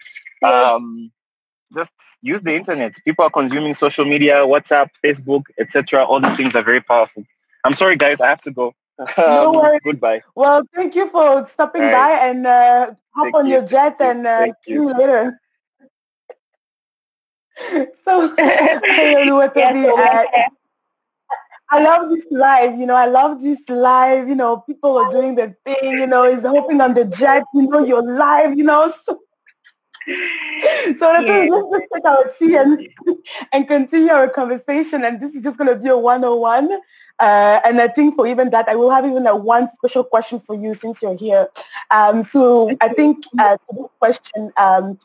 Um, 0.42 1.12
just 1.74 1.94
use 2.22 2.42
the 2.42 2.56
internet. 2.56 2.94
People 3.06 3.26
are 3.26 3.30
consuming 3.30 3.74
social 3.74 4.06
media, 4.06 4.36
WhatsApp, 4.46 4.90
Facebook, 5.04 5.44
etc. 5.60 6.04
All 6.06 6.20
these 6.20 6.38
things 6.38 6.56
are 6.56 6.64
very 6.64 6.82
powerful. 6.82 7.24
I'm 7.64 7.74
sorry, 7.74 7.96
guys, 7.96 8.22
I 8.22 8.28
have 8.30 8.42
to 8.42 8.52
go. 8.52 8.74
No 9.18 9.50
um, 9.50 9.56
worries. 9.56 9.82
Goodbye. 9.84 10.22
Well, 10.36 10.64
thank 10.76 10.96
you 10.96 11.10
for 11.10 11.46
stopping 11.46 11.82
right. 11.82 11.92
by 11.92 12.30
and 12.30 12.46
uh, 12.46 12.86
hop 13.16 13.24
thank 13.24 13.36
on 13.36 13.46
you. 13.46 13.54
your 13.54 13.66
jet 13.66 13.96
and 14.00 14.28
uh, 14.28 14.48
see 14.62 14.74
you 14.74 14.94
later. 14.94 15.40
so, 17.94 18.36
hey, 18.36 19.30
uh, 19.30 19.50
I 21.74 21.82
love 21.82 22.10
this 22.10 22.28
live, 22.32 22.78
you 22.78 22.86
know, 22.86 22.96
I 22.96 23.06
love 23.06 23.42
this 23.42 23.68
live, 23.70 24.28
you 24.28 24.36
know, 24.36 24.58
people 24.68 24.98
are 24.98 25.10
doing 25.10 25.36
their 25.36 25.58
thing, 25.64 25.92
you 26.00 26.08
know, 26.08 26.26
is 26.26 26.44
hopping 26.44 26.82
on 26.82 26.94
the 26.94 27.06
jet, 27.06 27.44
you 27.54 27.68
know, 27.68 27.80
you're 27.80 28.04
live, 28.04 28.58
you 28.58 28.66
know, 28.66 28.92
so 29.06 29.20
so 30.08 31.12
yeah. 31.22 31.48
let's 31.50 31.70
just 31.72 31.88
take 31.94 32.06
our 32.06 32.26
tea 32.40 32.56
and, 32.56 32.90
and 33.54 33.68
continue 33.68 34.12
our 34.12 34.30
conversation. 34.30 35.04
And 35.04 35.22
this 35.22 35.36
is 35.36 35.44
just 35.44 35.58
going 35.58 35.70
to 35.72 35.80
be 35.82 35.90
a 35.90 35.98
101. 35.98 36.72
Uh, 37.20 37.60
and 37.64 37.80
I 37.80 37.88
think 37.88 38.16
for 38.16 38.26
even 38.26 38.50
that, 38.50 38.68
I 38.68 38.76
will 38.76 38.90
have 38.90 39.06
even 39.06 39.28
a 39.28 39.36
one 39.36 39.68
special 39.68 40.04
question 40.04 40.40
for 40.40 40.56
you 40.56 40.74
since 40.74 41.02
you're 41.02 41.18
here. 41.18 41.48
Um, 41.92 42.24
so 42.24 42.76
I 42.82 42.90
think 42.90 43.26
uh, 43.38 43.58
to 43.58 43.74
this 43.74 43.86
question, 44.00 44.52
um, 44.58 44.98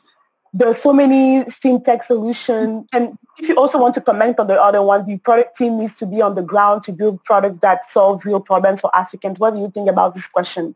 there 0.53 0.67
are 0.67 0.73
so 0.73 0.91
many 0.91 1.43
fintech 1.45 2.01
solutions. 2.01 2.87
And 2.91 3.19
if 3.37 3.49
you 3.49 3.55
also 3.55 3.79
want 3.79 3.93
to 3.95 4.01
comment 4.01 4.39
on 4.39 4.47
the 4.47 4.59
other 4.59 4.81
one, 4.81 5.05
the 5.05 5.19
product 5.19 5.57
team 5.57 5.77
needs 5.77 5.95
to 5.97 6.07
be 6.07 6.21
on 6.21 6.33
the 6.33 6.41
ground 6.41 6.83
to 6.83 6.91
build 6.91 7.21
products 7.23 7.59
that 7.59 7.85
solve 7.85 8.25
real 8.25 8.41
problems 8.41 8.81
for 8.81 8.89
Africans. 8.95 9.39
What 9.39 9.53
do 9.53 9.59
you 9.59 9.69
think 9.69 9.87
about 9.87 10.15
this 10.15 10.27
question? 10.27 10.73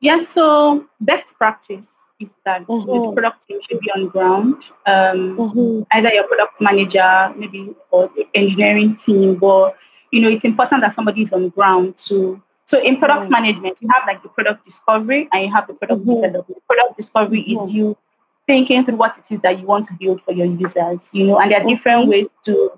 Yes, 0.00 0.20
yeah, 0.20 0.26
so 0.26 0.86
best 1.00 1.34
practice 1.36 1.99
is 2.20 2.34
that 2.44 2.66
mm-hmm. 2.66 2.86
the 2.86 3.12
product 3.12 3.46
team 3.46 3.58
should 3.62 3.80
be 3.80 3.90
on 3.90 4.08
ground. 4.08 4.54
Um, 4.86 5.36
mm-hmm. 5.36 5.82
Either 5.90 6.12
your 6.12 6.28
product 6.28 6.60
manager, 6.60 7.34
maybe, 7.36 7.74
or 7.90 8.10
the 8.14 8.26
engineering 8.34 8.96
team, 8.96 9.36
but 9.36 9.76
you 10.10 10.20
know, 10.20 10.28
it's 10.28 10.44
important 10.44 10.82
that 10.82 10.92
somebody 10.92 11.22
is 11.22 11.32
on 11.32 11.48
ground 11.50 11.96
to. 12.08 12.42
So 12.66 12.80
in 12.80 12.98
product 12.98 13.24
mm-hmm. 13.24 13.32
management, 13.32 13.78
you 13.80 13.88
have 13.92 14.04
like 14.06 14.22
the 14.22 14.28
product 14.28 14.64
discovery 14.64 15.28
and 15.32 15.44
you 15.44 15.52
have 15.52 15.66
the 15.66 15.74
product 15.74 16.06
development. 16.06 16.62
Product 16.68 16.96
discovery 16.96 17.40
is 17.40 17.68
you 17.68 17.96
thinking 18.46 18.84
through 18.84 18.96
what 18.96 19.16
it 19.18 19.32
is 19.32 19.40
that 19.40 19.58
you 19.58 19.66
want 19.66 19.86
to 19.86 19.94
build 19.94 20.20
for 20.20 20.32
your 20.32 20.46
users, 20.46 21.10
you 21.12 21.24
know, 21.26 21.38
and 21.38 21.50
there 21.50 21.60
are 21.60 21.68
different 21.68 22.08
ways 22.08 22.28
to 22.44 22.72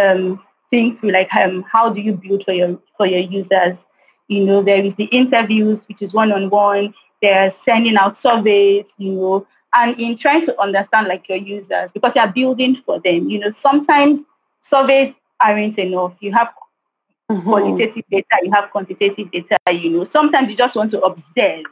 um, 0.00 0.42
think 0.70 0.98
through 0.98 1.12
like 1.12 1.32
um, 1.34 1.64
how 1.70 1.90
do 1.90 2.00
you 2.00 2.14
build 2.14 2.44
for 2.44 2.52
your 2.52 2.80
for 2.96 3.06
your 3.06 3.20
users. 3.20 3.86
You 4.28 4.44
know, 4.44 4.62
there 4.62 4.84
is 4.84 4.96
the 4.96 5.06
interviews, 5.06 5.86
which 5.86 6.02
is 6.02 6.12
one 6.12 6.32
on 6.32 6.50
one. 6.50 6.94
They're 7.20 7.50
sending 7.50 7.96
out 7.96 8.16
surveys, 8.16 8.94
you 8.98 9.12
know, 9.12 9.46
and 9.74 9.98
in 10.00 10.16
trying 10.16 10.44
to 10.46 10.60
understand 10.60 11.08
like 11.08 11.28
your 11.28 11.38
users 11.38 11.92
because 11.92 12.16
you're 12.16 12.32
building 12.32 12.76
for 12.76 13.00
them. 13.00 13.28
You 13.28 13.40
know, 13.40 13.50
sometimes 13.50 14.24
surveys 14.60 15.12
aren't 15.40 15.78
enough. 15.78 16.16
You 16.20 16.32
have 16.32 16.48
mm-hmm. 17.30 17.48
qualitative 17.48 18.04
data, 18.10 18.38
you 18.42 18.50
have 18.52 18.70
quantitative 18.70 19.30
data. 19.30 19.58
You 19.70 19.90
know, 19.90 20.04
sometimes 20.04 20.50
you 20.50 20.56
just 20.56 20.76
want 20.76 20.90
to 20.92 21.00
observe. 21.00 21.64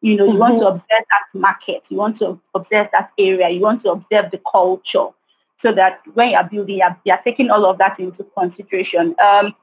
You 0.00 0.16
know, 0.16 0.24
you 0.24 0.30
mm-hmm. 0.32 0.38
want 0.38 0.54
to 0.56 0.60
mm-hmm. 0.60 0.72
observe 0.72 1.04
that 1.10 1.38
market, 1.38 1.86
you 1.90 1.96
want 1.96 2.16
to 2.18 2.40
observe 2.54 2.88
that 2.92 3.10
area, 3.18 3.48
you 3.48 3.60
want 3.60 3.80
to 3.82 3.90
observe 3.90 4.30
the 4.30 4.40
culture 4.50 5.08
so 5.56 5.72
that 5.72 6.00
when 6.14 6.30
you're 6.30 6.44
building, 6.44 6.78
you're, 6.78 6.96
you're 7.04 7.18
taking 7.18 7.50
all 7.50 7.64
of 7.64 7.78
that 7.78 7.98
into 7.98 8.24
consideration. 8.36 9.14
Um, 9.18 9.54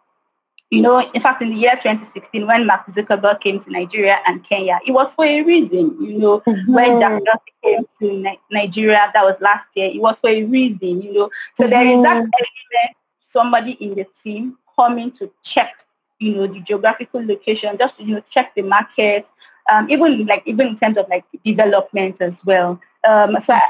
you 0.70 0.82
know, 0.82 1.08
in 1.14 1.22
fact, 1.22 1.42
in 1.42 1.52
the 1.52 1.56
year 1.56 1.76
2016, 1.76 2.48
when 2.48 2.66
Mark 2.66 2.88
Zuckerberg 2.88 3.42
came 3.42 3.60
to 3.60 3.72
Nigeria 3.72 4.20
and 4.26 4.44
Kenya, 4.44 4.80
it 4.88 4.92
was 4.92 5.14
for 5.14 5.24
a 5.24 5.44
reason. 5.44 5.96
You 6.02 6.18
know, 6.18 6.40
mm-hmm. 6.40 6.74
when 6.74 7.00
Jack 7.00 7.22
Dorsey 7.24 7.54
came 7.64 7.86
to 8.00 8.18
Ni- 8.20 8.40
Nigeria, 8.52 9.12
that 9.14 9.24
was 9.24 9.40
last 9.40 9.68
year, 9.76 9.92
it 9.94 10.02
was 10.02 10.20
for 10.20 10.32
a 10.32 10.44
reason, 10.44 11.02
you 11.02 11.14
know. 11.14 11.30
So 11.54 11.64
mm-hmm. 11.64 11.72
there 11.72 11.88
is 11.88 12.02
that 12.04 12.18
mm-hmm. 12.18 12.30
element, 12.40 12.98
somebody 13.20 13.72
in 13.74 13.94
the 13.94 14.08
team 14.24 14.58
coming 14.76 15.12
to 15.12 15.32
check, 15.44 15.74
you 16.18 16.36
know, 16.36 16.48
the 16.48 16.62
geographical 16.62 17.24
location, 17.24 17.78
just 17.78 17.98
to, 17.98 18.04
you 18.04 18.16
know, 18.16 18.24
check 18.30 18.56
the 18.56 18.64
market, 18.64 19.30
um, 19.72 19.88
even 19.90 20.26
like, 20.26 20.42
even 20.46 20.68
in 20.68 20.76
terms 20.76 20.98
of 20.98 21.08
like 21.08 21.26
development 21.44 22.20
as 22.20 22.44
well. 22.44 22.82
Um, 23.08 23.40
so 23.40 23.54
I, 23.54 23.70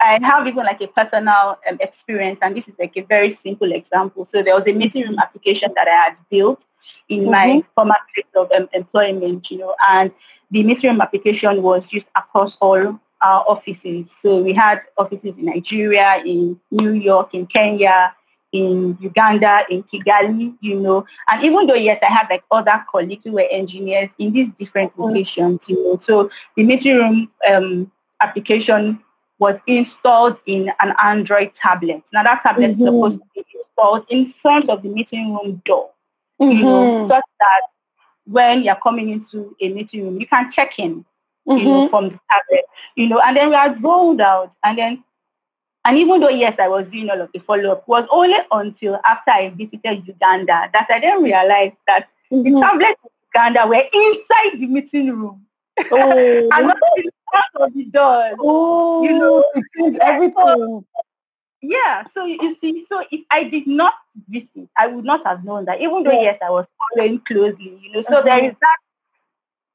I, 0.00 0.18
have 0.22 0.46
even 0.46 0.64
like 0.64 0.80
a 0.80 0.88
personal 0.88 1.58
um, 1.68 1.78
experience, 1.80 2.38
and 2.42 2.56
this 2.56 2.68
is 2.68 2.76
like 2.78 2.96
a 2.96 3.02
very 3.02 3.30
simple 3.30 3.70
example. 3.72 4.24
So 4.24 4.42
there 4.42 4.54
was 4.54 4.66
a 4.66 4.72
meeting 4.72 5.04
room 5.04 5.18
application 5.18 5.72
that 5.76 5.86
I 5.86 6.08
had 6.08 6.16
built 6.30 6.66
in 7.08 7.22
mm-hmm. 7.22 7.30
my 7.30 7.62
former 7.74 7.94
place 8.14 8.26
of 8.34 8.50
um, 8.52 8.68
employment, 8.72 9.50
you 9.50 9.58
know, 9.58 9.74
and 9.88 10.10
the 10.50 10.62
meeting 10.62 10.90
room 10.90 11.00
application 11.00 11.62
was 11.62 11.92
used 11.92 12.08
across 12.16 12.56
all 12.60 12.98
our 13.22 13.44
offices. 13.48 14.10
So 14.10 14.42
we 14.42 14.52
had 14.52 14.82
offices 14.98 15.36
in 15.38 15.46
Nigeria, 15.46 16.22
in 16.24 16.60
New 16.70 16.92
York, 16.92 17.34
in 17.34 17.46
Kenya, 17.46 18.14
in 18.52 18.96
Uganda, 19.00 19.64
in 19.68 19.82
Kigali, 19.82 20.54
you 20.60 20.80
know. 20.80 21.04
And 21.30 21.42
even 21.42 21.66
though, 21.66 21.74
yes, 21.74 22.00
I 22.02 22.12
had 22.12 22.28
like 22.30 22.44
other 22.50 22.84
colleagues 22.90 23.24
who 23.24 23.32
were 23.32 23.46
engineers 23.50 24.10
in 24.18 24.32
these 24.32 24.50
different 24.50 24.92
mm-hmm. 24.92 25.02
locations, 25.02 25.68
you 25.68 25.82
know. 25.82 25.96
So 25.98 26.30
the 26.56 26.64
meeting 26.64 26.96
room 26.96 27.30
um, 27.50 27.90
application 28.20 29.00
was 29.38 29.60
installed 29.66 30.36
in 30.46 30.70
an 30.80 30.94
Android 31.02 31.54
tablet. 31.54 32.02
Now 32.12 32.22
that 32.22 32.42
tablet 32.42 32.70
mm-hmm. 32.70 32.70
is 32.70 32.78
supposed 32.78 33.20
to 33.20 33.26
be 33.34 33.44
installed 33.54 34.06
in 34.08 34.26
front 34.26 34.68
of 34.70 34.82
the 34.82 34.88
meeting 34.88 35.34
room 35.34 35.62
door, 35.64 35.90
mm-hmm. 36.40 36.56
you 36.56 36.62
know, 36.64 36.94
mm-hmm. 36.94 37.06
such 37.06 37.24
that 37.40 37.62
when 38.24 38.64
you're 38.64 38.76
coming 38.76 39.10
into 39.10 39.54
a 39.60 39.68
meeting 39.68 40.04
room, 40.04 40.20
you 40.20 40.26
can 40.26 40.50
check 40.50 40.78
in, 40.78 41.04
mm-hmm. 41.46 41.58
you 41.58 41.64
know, 41.64 41.82
mm-hmm. 41.82 41.90
from 41.90 42.04
the 42.04 42.20
tablet, 42.30 42.64
you 42.96 43.08
know, 43.08 43.20
and 43.24 43.36
then 43.36 43.50
we 43.50 43.54
had 43.54 43.82
rolled 43.82 44.20
out 44.20 44.54
and 44.64 44.78
then 44.78 45.04
and 45.86 45.98
even 45.98 46.18
though 46.18 46.28
yes, 46.28 46.58
I 46.58 46.66
was 46.66 46.90
doing 46.90 47.08
all 47.10 47.20
of 47.20 47.30
the 47.32 47.38
follow-up, 47.38 47.86
was 47.86 48.08
only 48.10 48.36
until 48.50 48.98
after 49.04 49.30
I 49.30 49.50
visited 49.50 50.04
Uganda 50.04 50.68
that 50.72 50.86
I 50.90 50.98
then 50.98 51.22
realized 51.22 51.76
that 51.86 52.08
the 52.28 52.38
mm-hmm. 52.38 52.60
tablets 52.60 53.00
in 53.04 53.10
Uganda 53.32 53.66
were 53.68 53.84
inside 53.92 54.60
the 54.60 54.66
meeting 54.66 55.12
room. 55.16 55.42
Oh. 55.92 56.48
and 56.52 56.66
not 56.66 56.78
in 56.96 57.04
front 57.30 57.54
of 57.54 57.74
the. 57.74 58.36
Oh, 58.40 59.02
you 59.02 59.18
know, 59.18 59.44
it 59.54 59.64
changed 59.76 59.98
everything. 60.02 60.84
Yeah, 61.62 62.04
so 62.04 62.24
you 62.26 62.54
see, 62.54 62.84
so 62.84 63.02
if 63.10 63.24
I 63.30 63.44
did 63.48 63.66
not 63.66 63.94
visit, 64.28 64.68
I 64.78 64.86
would 64.86 65.04
not 65.04 65.26
have 65.26 65.44
known 65.44 65.64
that. 65.64 65.80
Even 65.80 66.02
though 66.04 66.12
yes, 66.12 66.38
I 66.44 66.50
was 66.50 66.66
following 66.94 67.18
closely, 67.20 67.78
you 67.82 67.92
know. 67.92 68.02
So 68.02 68.22
there 68.22 68.38
mm-hmm. 68.38 68.46
is 68.46 68.54
that 68.60 68.76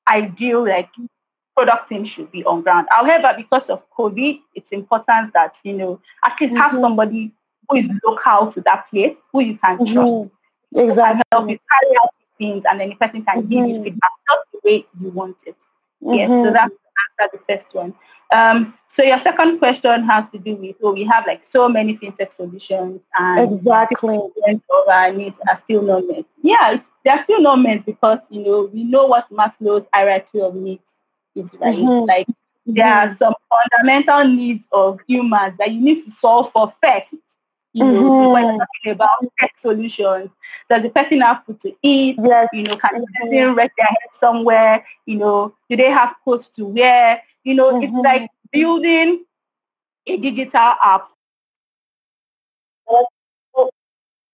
ideal 0.08 0.66
like 0.66 0.90
product 1.56 1.90
team 1.90 2.04
should 2.04 2.32
be 2.32 2.46
on 2.46 2.62
ground. 2.62 2.88
However, 2.92 3.34
because 3.36 3.70
of 3.70 3.84
COVID, 3.92 4.40
it's 4.56 4.72
important 4.72 5.34
that 5.34 5.56
you 5.64 5.74
know 5.74 6.00
at 6.24 6.40
least 6.40 6.54
mm-hmm. 6.54 6.62
have 6.62 6.74
somebody 6.74 7.34
who 7.68 7.78
is 7.78 7.90
local 8.06 8.52
to 8.52 8.62
that 8.62 8.88
place 8.90 9.18
who 9.32 9.42
you 9.42 9.58
can 9.58 9.78
mm-hmm. 9.78 9.94
trust. 9.94 10.30
Exactly. 10.74 11.22
help 11.32 11.50
you 11.50 11.60
carry 11.70 11.98
out 12.02 12.10
these 12.18 12.30
things, 12.38 12.64
and 12.70 12.80
then 12.80 12.90
the 12.90 12.96
person 12.96 13.24
can 13.24 13.42
give 13.42 13.52
you 13.52 13.76
mm-hmm. 13.76 13.84
feedback 13.84 14.12
just 14.30 14.52
the 14.54 14.60
way 14.64 14.86
you 15.02 15.10
want 15.10 15.38
it. 15.46 15.58
Yes, 16.00 16.30
so 16.30 16.36
mm-hmm. 16.36 16.54
that's, 16.54 16.76
that's 17.18 17.34
the 17.34 17.40
first 17.48 17.74
one. 17.74 17.94
Um, 18.34 18.76
so 18.88 19.04
your 19.04 19.20
second 19.20 19.60
question 19.60 20.04
has 20.06 20.32
to 20.32 20.38
do 20.38 20.56
with 20.56 20.78
oh 20.82 20.94
we 20.94 21.04
have 21.04 21.28
like 21.28 21.44
so 21.44 21.68
many 21.68 21.98
fintech 21.98 22.32
solutions 22.32 23.02
and 23.20 23.60
exactly 23.60 24.16
of 24.16 24.88
our 24.90 25.12
needs 25.12 25.40
are 25.50 25.58
still 25.58 25.82
not 25.82 26.08
met. 26.08 26.26
Yeah, 26.42 26.74
it's, 26.74 26.90
they're 27.04 27.24
still 27.24 27.42
not 27.42 27.58
met 27.58 27.86
because 27.86 28.20
you 28.30 28.44
know 28.44 28.70
we 28.74 28.86
know 28.86 29.06
what 29.06 29.30
Maslow's 29.30 29.86
hierarchy 29.94 30.40
of 30.40 30.56
needs 30.56 30.96
is 31.36 31.54
right. 31.60 31.78
Mm-hmm. 31.78 32.08
Like 32.08 32.28
there 32.66 32.88
are 32.88 33.08
mm-hmm. 33.08 33.16
some 33.16 33.34
fundamental 33.50 34.28
needs 34.34 34.68
of 34.72 35.00
humans 35.08 35.56
that 35.60 35.72
you 35.72 35.82
need 35.82 36.04
to 36.04 36.12
solve 36.12 36.52
for 36.54 36.74
first 36.82 37.31
you 37.74 37.86
know, 37.86 38.04
mm-hmm. 38.04 38.34
when 38.34 38.44
you're 38.44 38.58
talking 38.58 38.92
about 38.92 39.10
tech 39.40 39.58
solutions, 39.58 40.30
does 40.70 40.84
the 40.84 40.90
person 40.90 41.22
have 41.22 41.44
food 41.46 41.60
to 41.62 41.74
eat? 41.82 42.18
Yes. 42.22 42.50
You 42.52 42.64
know, 42.64 42.76
can 42.76 43.00
the 43.00 43.08
person 43.16 43.38
mm-hmm. 43.38 43.56
rest 43.56 43.72
their 43.78 43.88
head 43.88 44.10
somewhere? 44.12 44.86
You 45.06 45.18
know, 45.18 45.56
do 45.70 45.78
they 45.78 45.90
have 45.90 46.16
clothes 46.24 46.50
to 46.50 46.66
wear? 46.66 47.22
You 47.44 47.56
know, 47.56 47.74
mm-hmm. 47.74 47.84
it's 47.84 48.06
like 48.06 48.30
building 48.52 49.24
a 50.06 50.18
digital 50.18 50.74
app. 50.84 51.08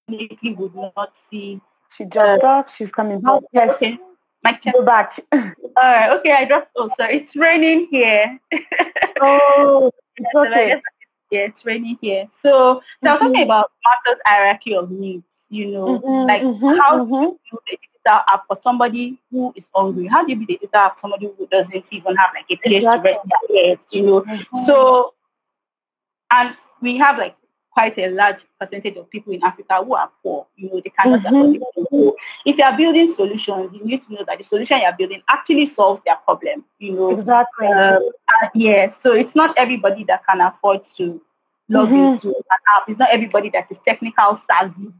Definitely 0.09 0.53
would 0.53 0.73
not 0.75 1.15
see. 1.15 1.61
She 1.95 2.05
dropped 2.05 2.43
uh, 2.43 2.47
off. 2.47 2.75
She's 2.75 2.91
coming 2.91 3.21
back. 3.21 3.43
Yes. 3.53 3.75
Okay. 3.75 3.99
My 4.43 4.57
Go 4.73 4.83
back. 4.83 5.11
All 5.31 5.43
right. 5.77 6.17
Okay, 6.19 6.31
I 6.31 6.45
dropped. 6.45 6.71
Oh, 6.75 6.87
sorry. 6.87 7.17
It's 7.17 7.35
raining 7.35 7.87
here. 7.91 8.39
oh, 9.21 9.91
it's 10.17 10.35
okay 10.35 10.81
yeah, 11.31 11.41
it's 11.41 11.65
raining 11.65 11.97
here. 12.01 12.27
So, 12.31 12.81
so 13.03 13.09
mm-hmm. 13.09 13.25
talking 13.25 13.43
about 13.43 13.71
Maslow's 13.85 14.19
hierarchy 14.25 14.75
of 14.75 14.91
needs. 14.91 15.23
You 15.49 15.71
know, 15.71 15.99
mm-hmm, 15.99 16.27
like 16.27 16.41
mm-hmm, 16.41 16.77
how 16.77 17.05
do 17.05 17.09
you 17.09 17.39
build 17.49 17.63
a 17.69 17.77
digital 17.77 18.21
app 18.27 18.43
for 18.47 18.57
somebody 18.61 19.17
who 19.31 19.53
is 19.55 19.69
hungry? 19.73 20.07
How 20.07 20.25
do 20.25 20.33
you 20.33 20.35
build 20.35 20.49
a 20.49 20.53
digital 20.53 20.81
app 20.81 20.95
for 20.95 21.01
somebody 21.01 21.29
who 21.37 21.47
doesn't 21.47 21.85
even 21.91 22.15
have 22.17 22.31
like 22.35 22.45
a 22.49 22.57
place 22.57 22.77
exactly. 22.77 23.13
to 23.13 23.17
rest 23.17 23.21
their 23.49 23.65
heads? 23.65 23.87
You 23.91 24.01
know, 24.05 24.21
mm-hmm. 24.21 24.57
so 24.65 25.13
and 26.31 26.55
we 26.81 26.97
have 26.97 27.17
like 27.17 27.35
quite 27.77 27.95
a 27.99 28.09
large 28.09 28.37
percentage 28.59 28.97
of 28.97 29.07
people 29.07 29.31
in 29.31 29.43
Africa 29.43 29.83
who 29.85 29.93
are 29.93 30.09
poor. 30.23 30.47
You 30.55 30.67
know, 30.69 30.81
they 30.83 30.89
cannot 30.89 31.19
afford 31.19 31.57
mm-hmm. 31.57 32.09
If 32.43 32.57
you 32.57 32.63
are 32.63 32.75
building 32.75 33.13
solutions, 33.13 33.71
you 33.71 33.85
need 33.85 34.01
to 34.01 34.13
know 34.15 34.23
that 34.25 34.39
the 34.39 34.43
solution 34.43 34.79
you 34.79 34.85
are 34.85 34.97
building 34.97 35.21
actually 35.29 35.67
solves 35.67 36.01
their 36.01 36.15
problem. 36.15 36.65
You 36.79 36.93
know, 36.93 37.11
exactly. 37.11 37.67
Um, 37.67 37.99
yeah, 38.55 38.89
so 38.89 39.13
it's 39.13 39.35
not 39.35 39.55
everybody 39.59 40.03
that 40.05 40.25
can 40.25 40.41
afford 40.41 40.85
to 40.95 41.21
log 41.69 41.89
mm-hmm. 41.89 42.15
into 42.15 42.29
an 42.29 42.59
app. 42.75 42.89
It's 42.89 42.97
not 42.97 43.09
everybody 43.11 43.49
that 43.51 43.69
is 43.69 43.77
technical 43.77 44.33
savvy. 44.33 44.91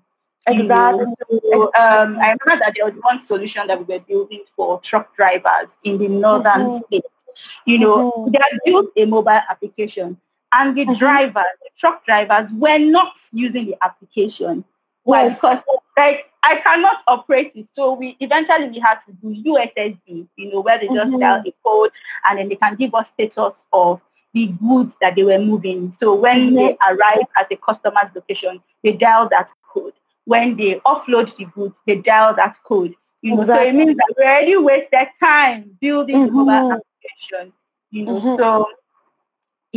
Exactly. 0.46 1.06
So, 1.52 1.64
um, 1.64 2.20
I 2.20 2.36
remember 2.38 2.60
that 2.60 2.74
there 2.76 2.86
was 2.86 2.94
one 3.02 3.26
solution 3.26 3.66
that 3.66 3.80
we 3.80 3.92
were 3.92 4.04
building 4.04 4.44
for 4.56 4.80
truck 4.82 5.16
drivers 5.16 5.72
in 5.84 5.98
the 5.98 6.10
northern 6.10 6.68
mm-hmm. 6.68 6.86
states. 6.86 7.08
You 7.66 7.80
know, 7.80 8.12
mm-hmm. 8.12 8.32
they 8.32 8.40
had 8.40 8.60
built 8.64 8.92
a 8.96 9.06
mobile 9.06 9.42
application 9.50 10.18
and 10.54 10.78
the 10.78 10.86
mm-hmm. 10.86 10.94
drivers, 10.94 11.44
the 11.62 11.70
truck 11.78 12.06
drivers, 12.06 12.52
were 12.54 12.80
not 12.80 13.18
using 13.32 13.66
the 13.66 13.76
application. 13.82 14.64
Why? 15.04 15.24
Yes. 15.24 15.36
Because 15.36 15.62
like 15.98 16.32
I 16.44 16.62
cannot 16.62 16.98
operate 17.08 17.52
it. 17.56 17.68
So 17.74 17.94
we 17.94 18.16
eventually 18.20 18.70
we 18.70 18.80
had 18.80 19.00
to 19.06 19.12
do 19.14 19.44
USSD, 19.44 20.28
you 20.36 20.52
know, 20.52 20.62
where 20.62 20.80
they 20.80 20.88
just 20.88 21.12
mm-hmm. 21.12 21.20
dial 21.20 21.44
the 21.44 21.54
code 21.66 21.92
and 22.26 22.40
then 22.40 22.50
they 22.50 22.56
can 22.56 22.76
give 22.76 22.94
us 22.94 23.10
status 23.10 23.66
of 23.74 24.02
the 24.34 24.48
goods 24.48 24.98
that 25.02 25.16
they 25.16 25.24
were 25.24 25.40
moving. 25.40 25.92
So 25.92 26.16
when 26.16 26.48
mm-hmm. 26.48 26.56
they 26.56 26.78
arrive 26.90 27.26
at 27.40 27.52
a 27.52 27.58
customer's 27.58 28.12
location, 28.16 28.62
they 28.84 28.94
dial 28.94 29.28
that 29.30 29.50
code. 29.74 29.94
When 30.26 30.58
they 30.58 30.80
offload 30.86 31.36
the 31.38 31.46
goods, 31.46 31.80
they 31.86 32.00
dial 32.00 32.36
that 32.36 32.58
code. 32.64 32.94
You 33.22 33.36
know, 33.36 33.42
exactly. 33.42 33.66
so 33.66 33.70
it 33.70 33.74
means 33.76 33.98
that 33.98 34.14
we 34.18 34.24
already 34.24 34.58
wasted 34.58 35.08
time 35.20 35.78
building 35.82 36.16
mm-hmm. 36.18 36.26
the 36.26 36.32
mobile 36.32 36.72
application. 36.74 37.54
You 37.92 38.06
know, 38.06 38.20
mm-hmm. 38.20 38.36
so 38.38 38.68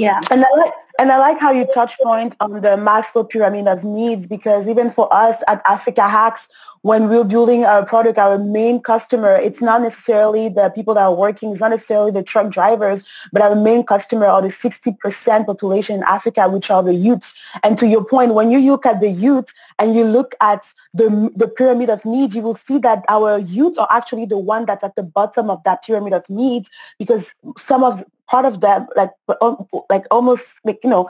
Yeah. 0.00 0.20
And 0.30 0.44
I 0.44 0.56
like 0.56 0.72
and 0.98 1.10
I 1.10 1.18
like 1.18 1.38
how 1.38 1.50
you 1.50 1.66
touch 1.72 1.98
point 2.02 2.36
on 2.40 2.52
the 2.60 2.76
Maslow 2.76 3.28
pyramid 3.28 3.66
of 3.66 3.84
needs 3.84 4.26
because 4.26 4.68
even 4.68 4.90
for 4.90 5.08
us 5.12 5.42
at 5.48 5.62
Africa 5.66 6.06
Hacks, 6.06 6.50
when 6.82 7.08
we're 7.08 7.24
building 7.24 7.64
our 7.64 7.84
product, 7.84 8.18
our 8.18 8.38
main 8.38 8.80
customer, 8.80 9.34
it's 9.34 9.60
not 9.60 9.82
necessarily 9.82 10.48
the 10.48 10.70
people 10.74 10.94
that 10.94 11.02
are 11.02 11.14
working, 11.14 11.52
it's 11.52 11.60
not 11.60 11.70
necessarily 11.70 12.10
the 12.10 12.22
truck 12.22 12.50
drivers, 12.50 13.04
but 13.32 13.42
our 13.42 13.54
main 13.54 13.84
customer 13.84 14.26
are 14.26 14.42
the 14.42 14.48
60% 14.48 15.46
population 15.46 15.96
in 15.96 16.02
Africa, 16.04 16.48
which 16.48 16.70
are 16.70 16.82
the 16.82 16.94
youths. 16.94 17.34
And 17.62 17.78
to 17.78 17.86
your 17.86 18.04
point, 18.04 18.34
when 18.34 18.50
you 18.50 18.58
look 18.60 18.86
at 18.86 19.00
the 19.00 19.10
youth 19.10 19.52
and 19.78 19.94
you 19.94 20.04
look 20.04 20.34
at 20.40 20.72
the, 20.92 21.30
the 21.34 21.48
pyramid 21.48 21.90
of 21.90 22.04
needs, 22.04 22.34
you 22.34 22.42
will 22.42 22.54
see 22.54 22.78
that 22.78 23.04
our 23.08 23.38
youth 23.38 23.78
are 23.78 23.88
actually 23.90 24.26
the 24.26 24.38
one 24.38 24.66
that's 24.66 24.84
at 24.84 24.96
the 24.96 25.02
bottom 25.02 25.50
of 25.50 25.62
that 25.64 25.84
pyramid 25.84 26.12
of 26.12 26.28
needs 26.28 26.70
because 26.98 27.34
some 27.56 27.84
of 27.84 28.04
part 28.30 28.46
of 28.46 28.60
that, 28.60 28.86
like 28.96 29.10
um, 29.42 29.66
like 29.90 30.06
almost 30.10 30.60
like 30.64 30.78
you 30.84 30.90
know 30.90 31.08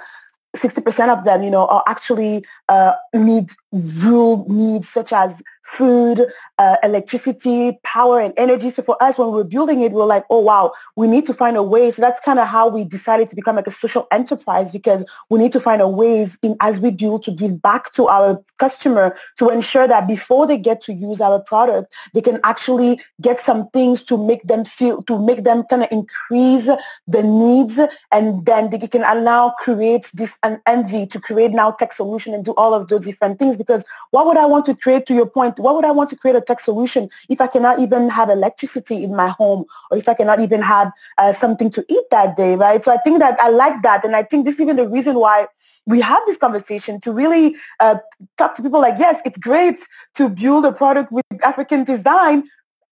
60% 0.57 1.17
of 1.17 1.25
them, 1.25 1.43
you 1.43 1.51
know, 1.51 1.67
are 1.67 1.85
actually 1.87 2.45
uh, 2.69 2.93
need 3.15 3.51
real 3.73 4.45
needs 4.49 4.89
such 4.89 5.13
as 5.13 5.43
food, 5.63 6.21
uh, 6.59 6.77
electricity, 6.83 7.79
power, 7.85 8.21
and 8.21 8.35
energy. 8.37 8.71
So 8.71 8.83
for 8.83 9.01
us, 9.01 9.19
when 9.19 9.29
we 9.29 9.35
we're 9.35 9.45
building 9.45 9.83
it, 9.83 9.93
we 9.93 10.01
are 10.01 10.07
like, 10.07 10.25
oh 10.29 10.41
wow, 10.41 10.73
we 10.97 11.07
need 11.07 11.27
to 11.27 11.35
find 11.35 11.57
a 11.57 11.63
way. 11.63 11.91
So 11.93 12.03
that's 12.03 12.21
kind 12.21 12.39
of 12.39 12.49
how 12.49 12.69
we 12.69 12.85
decided 12.85 13.29
to 13.31 13.37
become 13.37 13.57
like 13.57 13.67
a 13.67 13.71
social 13.71 14.07
enterprise 14.11 14.73
because 14.73 15.05
we 15.29 15.39
need 15.39 15.53
to 15.53 15.61
find 15.61 15.81
a 15.81 15.89
ways 15.89 16.39
in 16.43 16.57
as 16.61 16.81
we 16.81 16.91
build 16.91 17.23
to 17.25 17.33
give 17.33 17.63
back 17.63 17.93
to 17.93 18.09
our 18.09 18.43
customer 18.59 19.17
to 19.39 19.49
ensure 19.51 19.87
that 19.87 20.09
before 20.09 20.47
they 20.47 20.59
get 20.59 20.81
to 20.83 20.93
use 20.93 21.21
our 21.21 21.41
product, 21.41 21.93
they 22.15 22.21
can 22.21 22.41
actually 22.43 23.01
get 23.21 23.39
some 23.39 23.69
things 23.69 24.03
to 24.05 24.19
make 24.19 24.43
them 24.45 24.65
feel 24.65 25.03
to 25.05 25.25
make 25.25 25.45
them 25.45 25.63
kind 25.71 25.83
of 25.83 25.89
increase 25.93 26.69
the 27.07 27.23
needs, 27.23 27.79
and 28.11 28.45
then 28.47 28.71
they 28.71 28.79
can 28.79 29.03
now 29.03 29.55
create 29.61 30.11
this 30.15 30.39
an 30.43 30.61
envy 30.67 31.07
to 31.07 31.21
create 31.21 31.53
now 31.53 31.71
tech 31.71 31.93
solution 31.93 32.35
and 32.35 32.45
do 32.45 32.53
all 32.57 32.75
of 32.75 32.89
those 32.89 33.05
different 33.05 33.39
things. 33.39 33.57
Because 33.57 33.85
what 34.11 34.27
would 34.27 34.37
I 34.37 34.47
want 34.47 34.67
to 34.67 34.75
create? 34.75 35.07
To 35.07 35.15
your 35.15 35.27
point 35.27 35.59
why 35.59 35.73
would 35.73 35.85
I 35.85 35.93
want 35.93 36.11
to 36.11 36.17
create 36.17 36.37
a 36.37 36.41
tech 36.41 36.61
solution 36.61 37.09
if 37.29 37.41
I 37.41 37.47
cannot 37.47 37.79
even 37.79 38.09
have 38.09 38.29
electricity 38.31 39.03
in 39.05 39.15
my 39.15 39.29
home 39.29 39.65
or 39.91 39.99
if 39.99 40.09
I 40.09 40.15
cannot 40.15 40.41
even 40.41 40.63
have 40.63 40.93
uh, 41.19 41.33
something 41.33 41.71
to 41.71 41.85
eat 41.89 42.05
that 42.11 42.37
day, 42.37 42.57
right? 42.57 42.83
So 42.83 42.93
I 42.93 42.99
think 42.99 43.21
that 43.21 43.41
I 43.41 43.51
like 43.51 43.83
that. 43.83 44.05
And 44.05 44.17
I 44.17 44.23
think 44.23 44.45
this 44.45 44.55
is 44.55 44.61
even 44.61 44.77
the 44.77 44.89
reason 44.89 45.17
why 45.17 45.47
we 45.87 46.01
have 46.01 46.23
this 46.27 46.37
conversation 46.37 47.01
to 47.01 47.13
really 47.13 47.57
uh, 47.81 47.97
talk 48.39 48.55
to 48.55 48.63
people 48.63 48.81
like, 48.81 48.99
yes, 48.99 49.21
it's 49.25 49.39
great 49.39 49.79
to 50.15 50.29
build 50.29 50.65
a 50.65 50.73
product 50.73 51.11
with 51.11 51.25
African 51.45 51.85
design, 51.85 52.45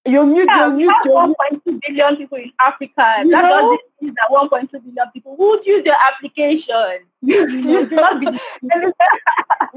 you're 0.09 0.27
mute, 0.27 0.47
yeah, 0.47 0.67
you're 0.67 0.77
mute, 0.77 0.95
you're 1.05 1.35
1.2 1.65 1.81
billion 1.87 2.17
people 2.17 2.39
in 2.39 2.53
Africa. 2.59 3.15
You 3.25 3.31
that 3.31 3.43
know? 3.43 3.49
doesn't 3.49 3.81
mean 4.01 4.15
that 4.15 4.29
1.2 4.31 4.71
billion 4.71 5.11
people 5.13 5.37
who 5.37 5.51
would 5.51 5.65
use 5.67 5.85
your 5.85 5.97
application. 6.13 7.07
you 7.21 7.47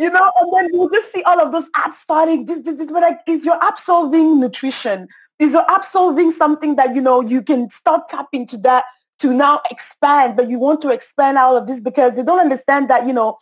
know, 0.10 0.32
and 0.41 0.54
then 0.54 0.74
you 0.74 0.89
just 0.94 1.12
see 1.12 1.24
all 1.24 1.39
of 1.41 1.52
those 1.52 1.70
apps 1.72 1.94
starting. 1.94 2.46
This, 2.46 2.60
this, 2.60 2.76
this, 2.76 2.91
but 2.91 3.02
like, 3.02 3.20
is 3.28 3.46
your 3.46 3.62
app 3.63 3.78
solving 3.78 4.39
nutrition? 4.39 5.08
Is 5.39 5.54
your 5.54 5.70
app 5.70 5.84
solving 5.84 6.32
something 6.32 6.76
that, 6.76 6.96
you 6.96 7.02
know, 7.02 7.22
you 7.22 7.41
can 7.41 7.70
start 7.70 8.08
tapping 8.10 8.48
to 8.48 8.58
that 8.60 8.86
to 9.20 9.34
now 9.34 9.62
expand, 9.70 10.36
but 10.36 10.50
you 10.50 10.60
want 10.60 10.82
to 10.82 10.89
expand 10.89 11.38
all 11.38 11.56
of 11.56 11.67
this 11.67 11.80
because 11.80 12.15
they 12.15 12.24
don't 12.24 12.39
understand 12.39 12.89
that, 12.89 13.06
you 13.06 13.13
know, 13.13 13.38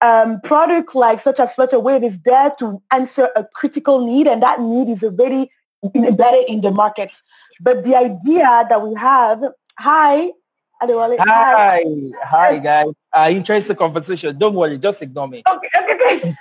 um, 0.00 0.40
product 0.40 0.94
like 0.94 1.20
such 1.20 1.38
a 1.38 1.46
Flutterwave 1.46 2.02
is 2.02 2.22
there 2.22 2.50
to 2.58 2.82
answer 2.90 3.28
a 3.36 3.44
critical 3.54 4.04
need, 4.04 4.26
and 4.26 4.42
that 4.42 4.60
need 4.60 4.88
is 4.88 5.02
a 5.02 5.08
already 5.08 5.50
embedded 5.94 6.48
in 6.48 6.60
the 6.60 6.70
market. 6.70 7.14
But 7.60 7.84
the 7.84 7.96
idea 7.96 8.66
that 8.68 8.82
we 8.82 8.94
have, 8.94 9.42
hi, 9.78 10.30
Adewale, 10.82 11.16
hi, 11.18 11.24
hi, 11.26 11.84
hi 12.22 12.58
guys. 12.58 12.94
I 13.12 13.34
Uh, 13.34 13.58
the 13.60 13.74
conversation. 13.76 14.38
Don't 14.38 14.54
worry, 14.54 14.78
just 14.78 15.02
ignore 15.02 15.28
me. 15.28 15.42
Okay, 15.46 15.68
okay, 15.76 15.94
okay. 15.94 16.34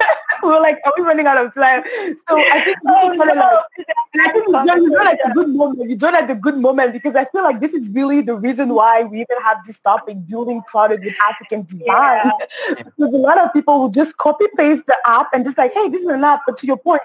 we 0.44 0.50
were 0.50 0.62
like, 0.62 0.78
are 0.86 0.94
we 0.96 1.04
running 1.04 1.28
out 1.28 1.44
of 1.44 1.54
time? 1.54 1.84
So 1.84 2.38
I 2.38 2.62
think 2.64 2.78
oh, 2.88 3.14
no. 3.18 3.26
like, 3.26 3.88
I 4.16 4.32
think 4.32 4.48
you 4.48 4.54
joined, 4.54 4.84
you 4.84 4.96
like 4.96 5.20
a 5.26 5.34
good 5.34 5.50
moment. 5.50 5.90
You 5.90 5.98
joined 5.98 6.16
at 6.16 6.30
a 6.30 6.36
good 6.36 6.58
moment 6.58 6.94
because 6.94 7.18
I 7.18 7.26
feel 7.26 7.44
like 7.44 7.60
this 7.60 7.74
is 7.74 7.92
really 7.92 8.22
the 8.22 8.36
reason 8.36 8.74
why 8.74 9.04
we 9.04 9.22
even 9.22 9.42
have 9.44 9.58
this 9.66 9.80
topic, 9.82 10.18
building 10.28 10.62
product 10.62 11.04
with 11.04 11.16
African 11.22 11.64
design. 11.64 11.86
Yeah. 11.86 12.32
because 12.78 13.14
a 13.14 13.18
lot 13.18 13.40
of 13.40 13.52
people 13.52 13.82
will 13.82 13.90
just 13.90 14.18
copy 14.18 14.46
paste 14.56 14.86
the 14.86 14.96
app 15.06 15.28
and 15.34 15.44
just 15.44 15.58
like, 15.58 15.74
hey, 15.74 15.90
this 15.90 16.02
is 16.02 16.08
an 16.08 16.24
app. 16.24 16.42
But 16.46 16.58
to 16.60 16.68
your 16.68 16.78
point, 16.78 17.02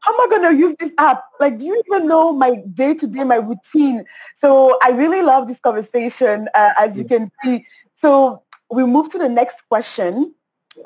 how 0.00 0.14
am 0.14 0.20
I 0.20 0.36
going 0.36 0.54
to 0.54 0.58
use 0.58 0.74
this 0.78 0.92
app? 0.98 1.22
Like, 1.38 1.58
do 1.58 1.64
you 1.64 1.82
even 1.86 2.08
know 2.08 2.32
my 2.32 2.56
day 2.72 2.94
to 2.94 3.06
day, 3.06 3.24
my 3.24 3.36
routine? 3.36 4.04
So 4.34 4.78
I 4.82 4.90
really 4.90 5.22
love 5.22 5.46
this 5.46 5.60
conversation, 5.60 6.48
uh, 6.54 6.70
as 6.78 6.98
you 6.98 7.04
can 7.04 7.28
see. 7.42 7.66
So 7.94 8.42
we 8.70 8.84
move 8.84 9.10
to 9.10 9.18
the 9.18 9.28
next 9.28 9.62
question. 9.68 10.34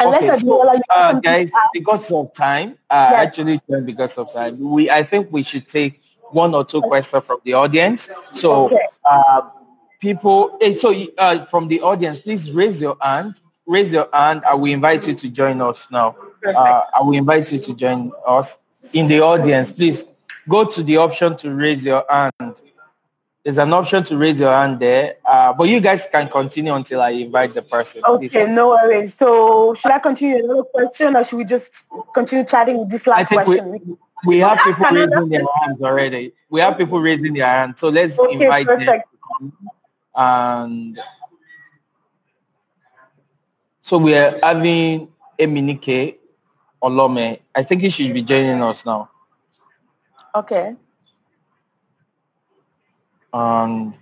Unless 0.01 0.25
okay, 0.25 0.37
so, 0.39 0.57
like, 0.59 0.83
uh, 0.91 1.21
guys, 1.21 1.53
because 1.73 2.11
of 2.11 2.35
time, 2.35 2.77
uh, 2.91 3.11
yes. 3.13 3.27
actually, 3.27 3.61
because 3.83 4.19
of 4.19 4.33
time, 4.33 4.59
we 4.59 4.91
I 4.91 5.05
think 5.05 5.31
we 5.31 5.43
should 5.43 5.69
take 5.69 6.01
one 6.33 6.55
or 6.55 6.65
two 6.65 6.81
questions 6.81 7.25
from 7.25 7.39
the 7.45 7.53
audience. 7.53 8.11
So, 8.33 8.67
okay. 8.67 8.77
uh, 9.09 9.43
people, 10.01 10.59
eh, 10.61 10.75
so 10.75 10.93
uh, 11.19 11.45
from 11.45 11.69
the 11.69 11.83
audience, 11.83 12.21
please 12.21 12.51
raise 12.51 12.81
your 12.81 12.97
hand. 13.01 13.41
Raise 13.67 13.93
your 13.93 14.09
hand. 14.13 14.43
I 14.49 14.55
will 14.55 14.73
invite 14.73 15.07
you 15.07 15.15
to 15.15 15.31
join 15.31 15.61
us 15.61 15.87
now. 15.91 16.17
Uh, 16.45 16.83
I 16.95 17.03
will 17.03 17.15
invite 17.15 17.53
you 17.53 17.61
to 17.61 17.75
join 17.77 18.11
us 18.27 18.59
in 18.93 19.09
the 19.09 19.21
audience, 19.21 19.73
please 19.73 20.05
go 20.49 20.65
to 20.65 20.83
the 20.83 20.97
option 20.99 21.37
to 21.39 21.55
raise 21.55 21.85
your 21.85 22.05
hand. 22.09 22.57
There's 23.45 23.59
an 23.59 23.73
option 23.73 24.03
to 24.05 24.17
raise 24.17 24.41
your 24.41 24.53
hand 24.53 24.81
there, 24.81 25.17
uh, 25.31 25.53
but 25.57 25.65
you 25.65 25.81
guys 25.81 26.09
can 26.11 26.29
continue 26.29 26.75
until 26.75 27.03
I 27.03 27.11
invite 27.11 27.53
the 27.53 27.63
person. 27.63 28.03
Okay, 28.07 28.29
please. 28.29 28.49
no 28.49 28.69
worries. 28.69 29.15
So, 29.15 29.75
should 29.75 29.93
I 29.93 29.99
continue 29.99 30.43
another 30.43 30.63
question, 30.63 31.15
or 31.15 31.25
should 31.25 31.37
we 31.37 31.45
just 31.45 31.85
continue 32.15 32.45
chatting 32.47 32.79
with 32.79 32.91
this 32.91 33.07
last 33.07 33.29
question? 33.29 33.71
We, 33.71 33.97
we 34.27 34.39
have 34.39 34.59
people 34.59 34.87
raising 34.91 35.29
their 35.29 35.45
hands 35.61 35.83
already. 35.83 36.33
We 36.49 36.61
have 36.61 36.79
people 36.79 37.01
raising 37.01 37.35
their 37.35 37.47
hands, 37.47 37.81
so 37.81 37.91
let's 37.91 38.19
okay, 38.19 38.33
invite 38.33 38.67
perfect. 38.67 39.09
them. 39.41 39.53
And 40.17 40.99
so 43.83 43.99
we 43.99 44.17
are 44.17 44.39
having 44.43 45.09
Eminike 45.39 46.17
Olome. 46.85 47.41
I 47.55 47.63
think 47.63 47.81
he 47.81 47.91
should 47.91 48.13
be 48.13 48.23
joining 48.23 48.63
us 48.63 48.85
now. 48.85 49.09
Okay. 50.35 50.77
Um, 53.33 53.95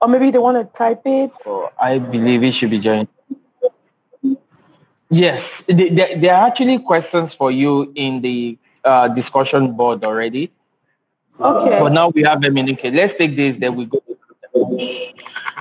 or 0.00 0.08
maybe 0.08 0.30
they 0.30 0.38
want 0.38 0.58
to 0.60 0.78
type 0.78 1.00
it. 1.04 1.32
Oh, 1.46 1.70
I 1.80 1.98
believe 1.98 2.42
he 2.42 2.50
should 2.52 2.70
be 2.70 2.78
joining. 2.78 3.08
Yes, 5.10 5.64
there, 5.66 6.16
there 6.18 6.34
are 6.34 6.46
actually 6.46 6.78
questions 6.80 7.34
for 7.34 7.50
you 7.50 7.90
in 7.94 8.20
the 8.20 8.58
uh, 8.84 9.08
discussion 9.08 9.72
board 9.72 10.04
already. 10.04 10.52
Okay. 11.40 11.78
But 11.80 11.92
now 11.92 12.10
we 12.10 12.22
have 12.22 12.44
a 12.44 12.50
minute. 12.50 12.78
Let's 12.92 13.14
take 13.14 13.34
this, 13.34 13.56
then 13.56 13.74
we 13.74 13.86
go. 13.86 14.02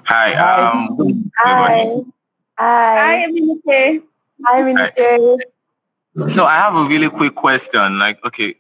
Hi. 0.06 0.34
Um, 0.36 1.32
Hi. 1.38 2.04
Hi. 2.60 2.98
Hi, 2.98 3.26
Eminike. 3.28 4.04
Hi, 4.44 4.62
Eminike. 4.62 5.40
So 6.26 6.46
I 6.46 6.56
have 6.56 6.76
a 6.76 6.86
really 6.86 7.10
quick 7.10 7.36
question. 7.36 8.00
Like, 8.00 8.24
okay, 8.26 8.56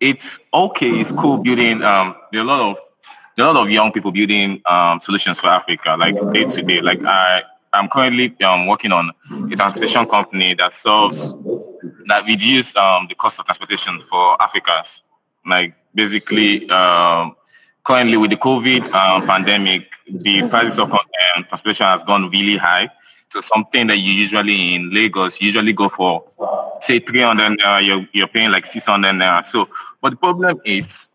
it's 0.00 0.40
okay, 0.52 0.90
it's 0.90 1.12
cool 1.12 1.38
building. 1.38 1.80
Um, 1.82 2.16
there 2.32 2.40
are 2.40 2.44
a 2.44 2.46
lot 2.46 2.60
of 2.72 2.78
there 3.36 3.46
are 3.46 3.52
a 3.52 3.54
lot 3.54 3.66
of 3.66 3.70
young 3.70 3.92
people 3.92 4.10
building 4.10 4.62
um, 4.66 4.98
solutions 4.98 5.38
for 5.38 5.46
Africa, 5.46 5.96
like 5.98 6.14
day 6.32 6.44
to 6.44 6.62
day. 6.62 6.80
Like 6.80 7.04
I, 7.04 7.42
I'm 7.72 7.88
currently 7.88 8.34
um, 8.42 8.66
working 8.66 8.90
on 8.90 9.12
a 9.30 9.54
transportation 9.54 10.06
company 10.06 10.54
that 10.54 10.72
solves 10.72 11.32
that 12.06 12.24
reduce 12.26 12.74
um, 12.74 13.06
the 13.08 13.14
cost 13.14 13.38
of 13.38 13.44
transportation 13.44 14.00
for 14.00 14.42
Africans. 14.42 15.04
Like 15.46 15.74
basically, 15.94 16.68
um, 16.68 17.36
currently 17.84 18.16
with 18.16 18.30
the 18.30 18.36
COVID 18.38 18.90
um, 18.92 19.24
pandemic, 19.24 19.88
the 20.08 20.48
prices 20.48 20.80
of 20.80 20.90
um, 20.90 20.98
transportation 21.46 21.86
has 21.86 22.02
gone 22.02 22.28
really 22.30 22.56
high. 22.56 22.88
So 23.28 23.40
something 23.40 23.88
that 23.88 23.98
you 23.98 24.12
usually 24.12 24.74
in 24.74 24.90
Lagos 24.90 25.40
usually 25.40 25.72
go 25.72 25.88
for, 25.88 26.24
say 26.80 27.00
300 27.00 27.58
naira, 27.58 27.86
you're, 27.86 28.08
you're 28.12 28.28
paying 28.28 28.50
like 28.50 28.66
600 28.66 29.08
naira. 29.12 29.44
So, 29.44 29.68
but 30.00 30.10
the 30.10 30.16
problem 30.16 30.60
is, 30.64 31.08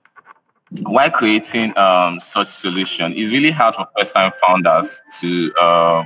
why 0.84 1.10
creating 1.10 1.78
um, 1.78 2.20
such 2.20 2.48
solution, 2.48 3.14
is 3.14 3.30
really 3.30 3.52
hard 3.52 3.76
for 3.76 3.88
first-time 3.98 4.32
founders 4.46 5.02
to 5.20 5.54
uh, 5.60 6.04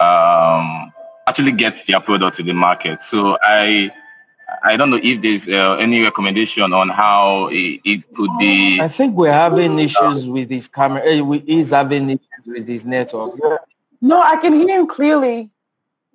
um, 0.00 0.92
actually 1.26 1.52
get 1.52 1.78
their 1.86 2.00
product 2.00 2.36
to 2.36 2.42
the 2.42 2.54
market. 2.54 3.02
So 3.02 3.36
I 3.42 3.90
I 4.62 4.76
don't 4.76 4.90
know 4.90 5.00
if 5.02 5.20
there's 5.20 5.48
uh, 5.48 5.76
any 5.80 6.02
recommendation 6.02 6.72
on 6.72 6.88
how 6.88 7.48
it, 7.50 7.80
it, 7.84 8.14
could 8.14 8.30
be. 8.38 8.80
I 8.80 8.88
think 8.88 9.16
we're 9.16 9.32
having 9.32 9.78
issues 9.78 10.28
with 10.28 10.50
his 10.50 10.68
camera. 10.68 11.02
Uh, 11.02 11.38
he's 11.44 11.70
having 11.70 12.10
issues 12.10 12.46
with 12.46 12.68
his 12.68 12.86
network. 12.86 13.34
No, 14.00 14.20
I 14.20 14.36
can 14.40 14.52
hear 14.52 14.80
him 14.80 14.86
clearly. 14.86 15.50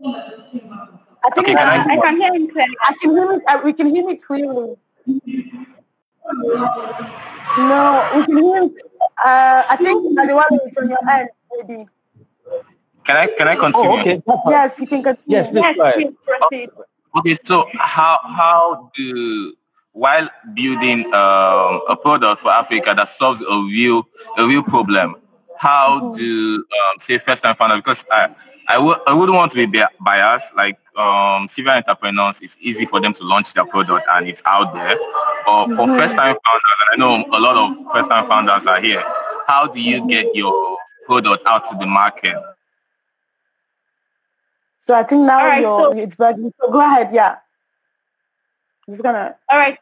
I 0.03 1.29
think 1.35 1.47
okay, 1.47 1.53
can 1.53 1.67
I, 1.67 1.93
I, 1.93 1.97
can 1.97 2.17
hear 2.17 2.33
him 2.33 2.47
clearly. 2.49 2.75
I 2.81 2.93
can 2.99 3.11
hear 3.11 3.29
me. 3.31 3.39
Uh, 3.47 3.61
we 3.63 3.73
can 3.73 3.93
hear 3.93 4.05
me 4.05 4.17
clearly. 4.17 4.75
No, 7.57 8.11
we 8.15 8.25
can 8.25 8.37
hear 8.37 8.63
him. 8.63 8.75
Uh, 9.23 9.63
I 9.69 9.77
think 9.77 10.15
the 10.15 10.35
one 10.35 10.59
is 10.67 10.77
on 10.77 10.89
your 10.89 11.09
end, 11.09 11.29
maybe. 11.51 11.85
Can 13.03 13.15
I 13.17 13.27
can 13.37 13.47
I 13.47 13.55
continue? 13.55 13.89
Oh, 13.89 13.99
okay. 13.99 14.21
Yes, 14.47 14.79
you 14.79 14.87
can 14.87 15.03
continue. 15.03 15.37
Yes, 15.37 15.49
please, 15.49 15.75
yes, 15.77 15.95
please 15.95 16.13
proceed. 16.25 16.69
Okay, 17.17 17.35
so 17.35 17.67
how 17.73 18.19
how 18.23 18.91
do 18.95 19.53
while 19.93 20.29
building 20.53 21.05
um, 21.13 21.81
a 21.89 21.97
product 22.01 22.41
for 22.41 22.51
Africa 22.51 22.93
that 22.95 23.09
solves 23.09 23.41
a 23.41 23.55
real 23.65 24.03
a 24.37 24.45
real 24.45 24.63
problem, 24.63 25.15
how 25.61 25.99
mm-hmm. 26.01 26.17
do 26.17 26.57
um, 26.57 26.97
say 26.97 27.19
first 27.19 27.43
time 27.43 27.55
founders? 27.55 27.77
Because 27.77 28.03
I 28.11 28.33
I 28.67 28.75
w- 28.77 28.99
I 29.05 29.13
wouldn't 29.13 29.35
want 29.35 29.51
to 29.51 29.67
be 29.67 29.83
biased. 29.99 30.55
Like 30.55 30.79
um, 30.95 31.47
civil 31.47 31.71
entrepreneurs, 31.71 32.41
it's 32.41 32.57
easy 32.59 32.87
for 32.87 32.99
them 32.99 33.13
to 33.13 33.23
launch 33.23 33.53
their 33.53 33.65
product 33.65 34.07
and 34.09 34.27
it's 34.27 34.41
out 34.47 34.73
there. 34.73 34.97
But 35.45 35.67
for 35.75 35.85
mm-hmm. 35.85 35.99
first 35.99 36.15
time 36.15 36.35
founders, 36.45 36.77
and 36.81 36.89
I 36.91 36.95
know 36.97 37.37
a 37.37 37.39
lot 37.39 37.55
of 37.57 37.93
first 37.93 38.09
time 38.09 38.27
founders 38.27 38.65
are 38.65 38.81
here. 38.81 39.03
How 39.45 39.67
do 39.67 39.79
you 39.79 40.07
get 40.07 40.33
your 40.33 40.77
product 41.05 41.43
out 41.45 41.63
to 41.69 41.77
the 41.77 41.85
market? 41.85 42.37
So 44.79 44.95
I 44.95 45.03
think 45.03 45.21
now 45.27 45.45
right, 45.45 45.63
so, 45.63 45.95
it's 45.95 46.15
bugging. 46.15 46.51
So 46.59 46.71
go 46.71 46.81
ahead, 46.81 47.09
yeah. 47.13 47.35
I'm 48.87 48.93
just 48.93 49.03
gonna. 49.03 49.35
All 49.47 49.59
right. 49.59 49.77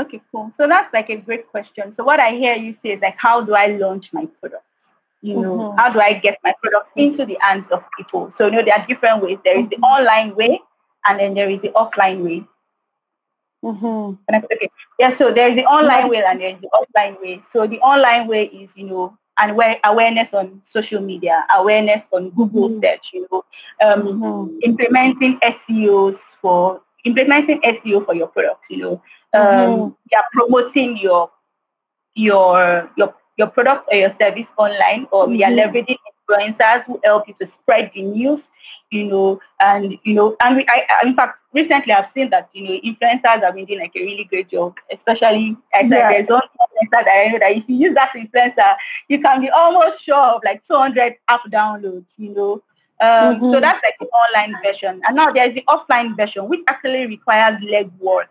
Okay, 0.00 0.22
cool. 0.32 0.52
So 0.54 0.66
that's 0.66 0.94
like 0.94 1.10
a 1.10 1.16
great 1.16 1.48
question. 1.50 1.92
So 1.92 2.02
what 2.02 2.18
I 2.18 2.30
hear 2.30 2.56
you 2.56 2.72
say 2.72 2.92
is 2.92 3.02
like, 3.02 3.16
how 3.18 3.42
do 3.42 3.54
I 3.54 3.66
launch 3.66 4.14
my 4.14 4.24
product? 4.40 4.64
You 5.20 5.34
know, 5.34 5.58
mm-hmm. 5.58 5.78
how 5.78 5.92
do 5.92 6.00
I 6.00 6.14
get 6.14 6.38
my 6.44 6.54
product 6.62 6.92
into 6.96 7.26
the 7.26 7.36
hands 7.40 7.70
of 7.70 7.84
people? 7.96 8.30
So 8.30 8.46
you 8.46 8.52
know, 8.52 8.62
there 8.62 8.74
are 8.74 8.86
different 8.86 9.22
ways. 9.22 9.38
There 9.44 9.58
is 9.58 9.68
the 9.68 9.76
mm-hmm. 9.76 9.84
online 9.84 10.36
way, 10.36 10.60
and 11.06 11.18
then 11.18 11.34
there 11.34 11.50
is 11.50 11.62
the 11.62 11.70
offline 11.70 12.22
way. 12.22 12.46
Mm-hmm. 13.64 14.34
Okay. 14.34 14.70
Yeah. 14.98 15.10
So 15.10 15.32
there 15.32 15.48
is 15.48 15.56
the 15.56 15.64
online 15.64 16.08
way 16.08 16.22
and 16.24 16.40
there 16.40 16.50
is 16.50 16.60
the 16.60 16.70
offline 16.70 17.20
way. 17.20 17.40
So 17.42 17.66
the 17.66 17.80
online 17.80 18.28
way 18.28 18.44
is, 18.44 18.76
you 18.76 18.84
know, 18.84 19.18
and 19.38 19.56
where 19.56 19.78
awareness 19.84 20.34
on 20.34 20.60
social 20.64 21.00
media, 21.00 21.44
awareness 21.56 22.06
on 22.12 22.30
Google 22.30 22.68
mm-hmm. 22.68 22.80
search, 22.80 23.10
you 23.12 23.26
know, 23.30 23.44
um, 23.82 24.02
mm-hmm. 24.02 24.58
implementing 24.62 25.38
SEOs 25.40 26.36
for 26.40 26.82
implementing 27.04 27.60
SEO 27.62 28.04
for 28.04 28.14
your 28.14 28.28
product, 28.28 28.66
you 28.70 28.78
know, 28.78 29.02
um, 29.34 29.42
mm-hmm. 29.42 29.92
yeah, 30.12 30.22
promoting 30.32 30.96
your 30.96 31.30
your 32.14 32.90
your 32.96 33.14
your 33.38 33.48
product 33.48 33.86
or 33.90 33.96
your 33.96 34.10
service 34.10 34.52
online, 34.58 35.06
or 35.12 35.28
mm-hmm. 35.28 35.42
are 35.42 35.56
leveraging 35.56 35.96
influencers 36.28 36.84
who 36.84 37.00
help 37.04 37.26
you 37.28 37.34
to 37.34 37.46
spread 37.46 37.90
the 37.94 38.02
news, 38.02 38.50
you 38.90 39.08
know, 39.08 39.40
and 39.60 39.98
you 40.02 40.14
know, 40.14 40.36
and 40.40 40.56
we, 40.56 40.66
I, 40.68 40.84
in 41.04 41.14
fact, 41.14 41.40
recently 41.52 41.92
I've 41.92 42.06
seen 42.06 42.30
that 42.30 42.50
you 42.52 42.64
know 42.64 42.80
influencers 42.80 43.42
have 43.42 43.54
been 43.54 43.64
doing 43.64 43.80
like 43.80 43.96
a 43.96 44.00
really 44.00 44.24
great 44.24 44.48
job, 44.48 44.76
especially 44.92 45.56
as 45.74 45.90
yeah. 45.90 46.10
there's 46.10 46.28
one 46.28 46.42
influencer 46.42 47.04
that 47.04 47.08
I 47.08 47.32
know 47.32 47.38
that 47.38 47.52
if 47.52 47.64
you 47.68 47.76
use 47.76 47.94
that 47.94 48.12
influencer, 48.14 48.76
you 49.08 49.20
can 49.20 49.40
be 49.40 49.48
almost 49.50 50.02
sure 50.02 50.36
of 50.36 50.42
like 50.44 50.66
200 50.66 51.16
app 51.28 51.40
downloads, 51.50 52.18
you 52.18 52.34
know. 52.34 52.62
Um, 53.00 53.36
mm-hmm. 53.36 53.52
So 53.52 53.60
that's 53.60 53.80
like 53.84 53.94
the 54.00 54.06
online 54.06 54.60
version, 54.64 55.00
and 55.06 55.16
now 55.16 55.30
there's 55.30 55.54
the 55.54 55.64
offline 55.68 56.16
version, 56.16 56.48
which 56.48 56.60
actually 56.66 57.06
requires 57.06 57.60
legwork 57.60 58.26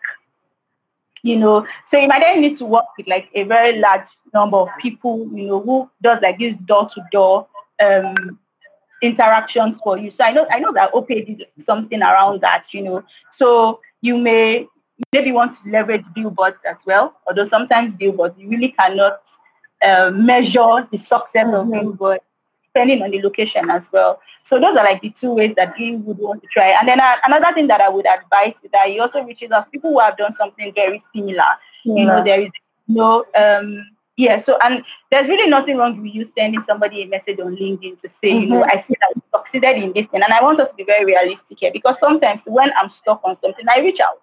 you 1.24 1.38
know. 1.38 1.66
So 1.86 1.98
you 1.98 2.08
might 2.08 2.20
then 2.20 2.42
need 2.42 2.58
to 2.58 2.66
work 2.66 2.86
with 2.98 3.08
like 3.08 3.30
a 3.34 3.44
very 3.44 3.80
large 3.80 4.08
number 4.34 4.58
of 4.58 4.70
people, 4.80 5.28
you 5.34 5.48
know, 5.48 5.62
who 5.62 5.90
does 6.02 6.20
like 6.22 6.40
this 6.40 6.56
door 6.56 6.90
to 6.90 7.02
door 7.12 7.48
um, 7.84 8.40
interactions 9.02 9.78
for 9.84 9.98
you. 9.98 10.12
So 10.12 10.24
I 10.24 10.32
know 10.32 10.48
I 10.50 10.60
know 10.60 10.74
that 10.74 10.92
OPay 10.94 11.26
did 11.26 11.46
something 11.58 12.02
around 12.02 12.42
that, 12.42 12.74
you 12.74 12.82
know. 12.82 13.04
So 13.32 13.80
you 14.02 14.18
may 14.18 14.68
maybe 15.12 15.32
want 15.32 15.52
to 15.52 15.70
leverage 15.70 16.06
billboards 16.16 16.58
as 16.66 16.78
well, 16.86 17.16
although 17.28 17.46
sometimes 17.46 17.96
billboards 17.96 18.38
you 18.38 18.50
really 18.50 18.70
cannot 18.72 19.20
uh, 19.82 20.12
measure 20.12 20.88
the 20.92 20.98
success 20.98 21.46
mm-hmm. 21.46 21.74
of 21.74 21.82
billboard 21.82 22.20
depending 22.78 23.02
on 23.02 23.12
the 23.12 23.22
location 23.22 23.70
as 23.70 23.90
well. 23.92 24.22
So 24.44 24.60
those 24.60 24.76
are 24.76 24.84
like 24.84 25.02
the 25.02 25.10
two 25.10 25.34
ways 25.34 25.54
that 25.56 25.76
he 25.76 25.96
would 25.96 26.18
want 26.20 26.42
to 26.44 26.48
try. 26.48 26.76
And 26.80 26.88
then 26.88 27.00
uh, 27.00 27.16
another 27.26 27.54
thing 27.54 27.68
that 27.68 27.82
I 27.82 27.90
would 27.90 28.06
advise 28.06 28.56
is 28.64 28.70
that 28.72 28.88
he 28.88 29.00
also 29.00 29.24
reaches 29.24 29.52
out 29.52 29.72
people 29.72 29.92
who 29.92 30.00
have 30.00 30.18
done 30.18 30.32
something 30.32 30.72
very 30.76 31.00
similar. 31.00 31.44
Yeah. 31.84 31.96
You 31.96 32.06
know, 32.06 32.24
there 32.24 32.42
is 32.42 32.52
no 32.88 33.26
um 33.36 33.84
yeah, 34.16 34.38
so 34.38 34.58
and 34.64 34.84
there's 35.12 35.28
really 35.28 35.48
nothing 35.48 35.78
wrong 35.78 36.02
with 36.02 36.14
you 36.14 36.24
sending 36.24 36.60
somebody 36.60 37.04
a 37.04 37.08
message 37.08 37.40
on 37.40 37.56
LinkedIn 37.56 38.02
to 38.02 38.10
say, 38.10 38.32
mm-hmm. 38.32 38.42
you 38.42 38.48
know, 38.48 38.62
mm-hmm. 38.62 38.78
I 38.78 38.82
see 38.82 38.96
that 39.00 39.14
you 39.16 39.22
succeeded 39.32 39.78
in 39.84 39.94
this 39.94 40.08
thing. 40.08 40.24
And 40.24 40.34
I 40.34 40.42
want 40.42 40.60
us 40.60 40.72
to 40.72 40.76
be 40.76 40.84
very 40.84 41.06
realistic 41.06 41.60
here 41.60 41.72
because 41.72 42.00
sometimes 42.00 42.44
when 42.48 42.72
I'm 42.76 42.90
stuck 42.90 43.22
on 43.24 43.36
something, 43.36 43.66
I 43.70 43.80
reach 43.82 44.00
out. 44.00 44.22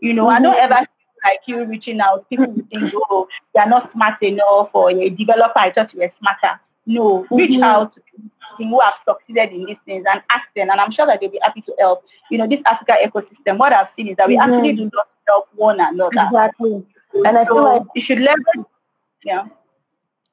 You 0.00 0.14
know, 0.14 0.26
mm-hmm. 0.26 0.36
I 0.36 0.48
don't 0.48 0.56
ever 0.56 0.86
like 1.24 1.40
you 1.46 1.64
reaching 1.64 2.00
out. 2.00 2.28
People 2.28 2.46
will 2.46 2.64
think, 2.64 2.92
oh, 3.08 3.28
you're 3.54 3.68
not 3.68 3.84
smart 3.84 4.20
enough 4.22 4.74
or 4.74 4.90
you're 4.90 5.02
a 5.02 5.10
developer, 5.10 5.58
I 5.60 5.70
thought 5.70 5.94
you 5.94 6.00
were 6.00 6.08
smarter. 6.08 6.60
No, 6.86 7.24
mm-hmm. 7.24 7.34
reach 7.34 7.60
out 7.60 7.92
to 7.94 8.00
people 8.00 8.30
who 8.58 8.80
have 8.80 8.94
succeeded 8.94 9.50
in 9.50 9.66
these 9.66 9.78
things 9.80 10.04
and 10.08 10.22
ask 10.30 10.48
them, 10.54 10.70
and 10.70 10.80
I'm 10.80 10.90
sure 10.90 11.06
that 11.06 11.20
they'll 11.20 11.30
be 11.30 11.40
happy 11.42 11.60
to 11.62 11.74
help. 11.78 12.04
You 12.30 12.38
know, 12.38 12.46
this 12.46 12.62
Africa 12.64 12.94
ecosystem, 13.04 13.58
what 13.58 13.72
I've 13.72 13.90
seen 13.90 14.08
is 14.08 14.16
that 14.16 14.28
we 14.28 14.36
mm-hmm. 14.36 14.52
actually 14.52 14.72
do 14.74 14.90
not 14.92 15.08
help 15.26 15.48
one 15.54 15.80
another. 15.80 16.22
Exactly. 16.26 16.86
And 17.24 17.38
I 17.38 17.44
feel 17.44 17.64
like 17.64 17.82
you 17.94 18.00
should 18.02 18.18
learn. 18.18 18.36
Yeah. 19.24 19.48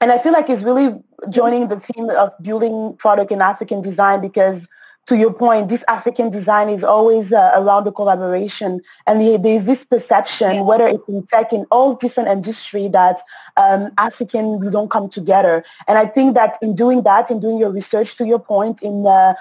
And 0.01 0.11
I 0.11 0.17
feel 0.17 0.33
like 0.33 0.49
it's 0.49 0.63
really 0.63 1.01
joining 1.29 1.69
the 1.69 1.79
theme 1.79 2.09
of 2.09 2.33
building 2.41 2.95
product 2.99 3.31
in 3.31 3.41
African 3.41 3.81
design 3.81 4.21
because 4.21 4.67
to 5.07 5.17
your 5.17 5.33
point, 5.33 5.67
this 5.67 5.83
African 5.87 6.29
design 6.29 6.69
is 6.69 6.83
always 6.83 7.33
uh, 7.33 7.51
around 7.55 7.83
the 7.83 7.91
collaboration, 7.91 8.81
and 9.05 9.19
the, 9.19 9.37
there's 9.41 9.65
this 9.65 9.85
perception, 9.85 10.65
whether 10.65 10.87
it's 10.87 11.07
in 11.09 11.25
tech, 11.25 11.51
in 11.51 11.65
all 11.71 11.95
different 11.95 12.29
industry, 12.29 12.87
that 12.89 13.17
um, 13.57 13.91
African 13.97 14.59
we 14.59 14.69
don't 14.69 14.89
come 14.89 15.09
together. 15.09 15.63
And 15.87 15.97
I 15.97 16.05
think 16.05 16.35
that 16.35 16.57
in 16.61 16.75
doing 16.75 17.03
that, 17.03 17.29
in 17.29 17.39
doing 17.39 17.57
your 17.57 17.71
research, 17.71 18.17
to 18.17 18.25
your 18.25 18.39
point, 18.39 18.81
in 18.81 19.05
uh, 19.05 19.33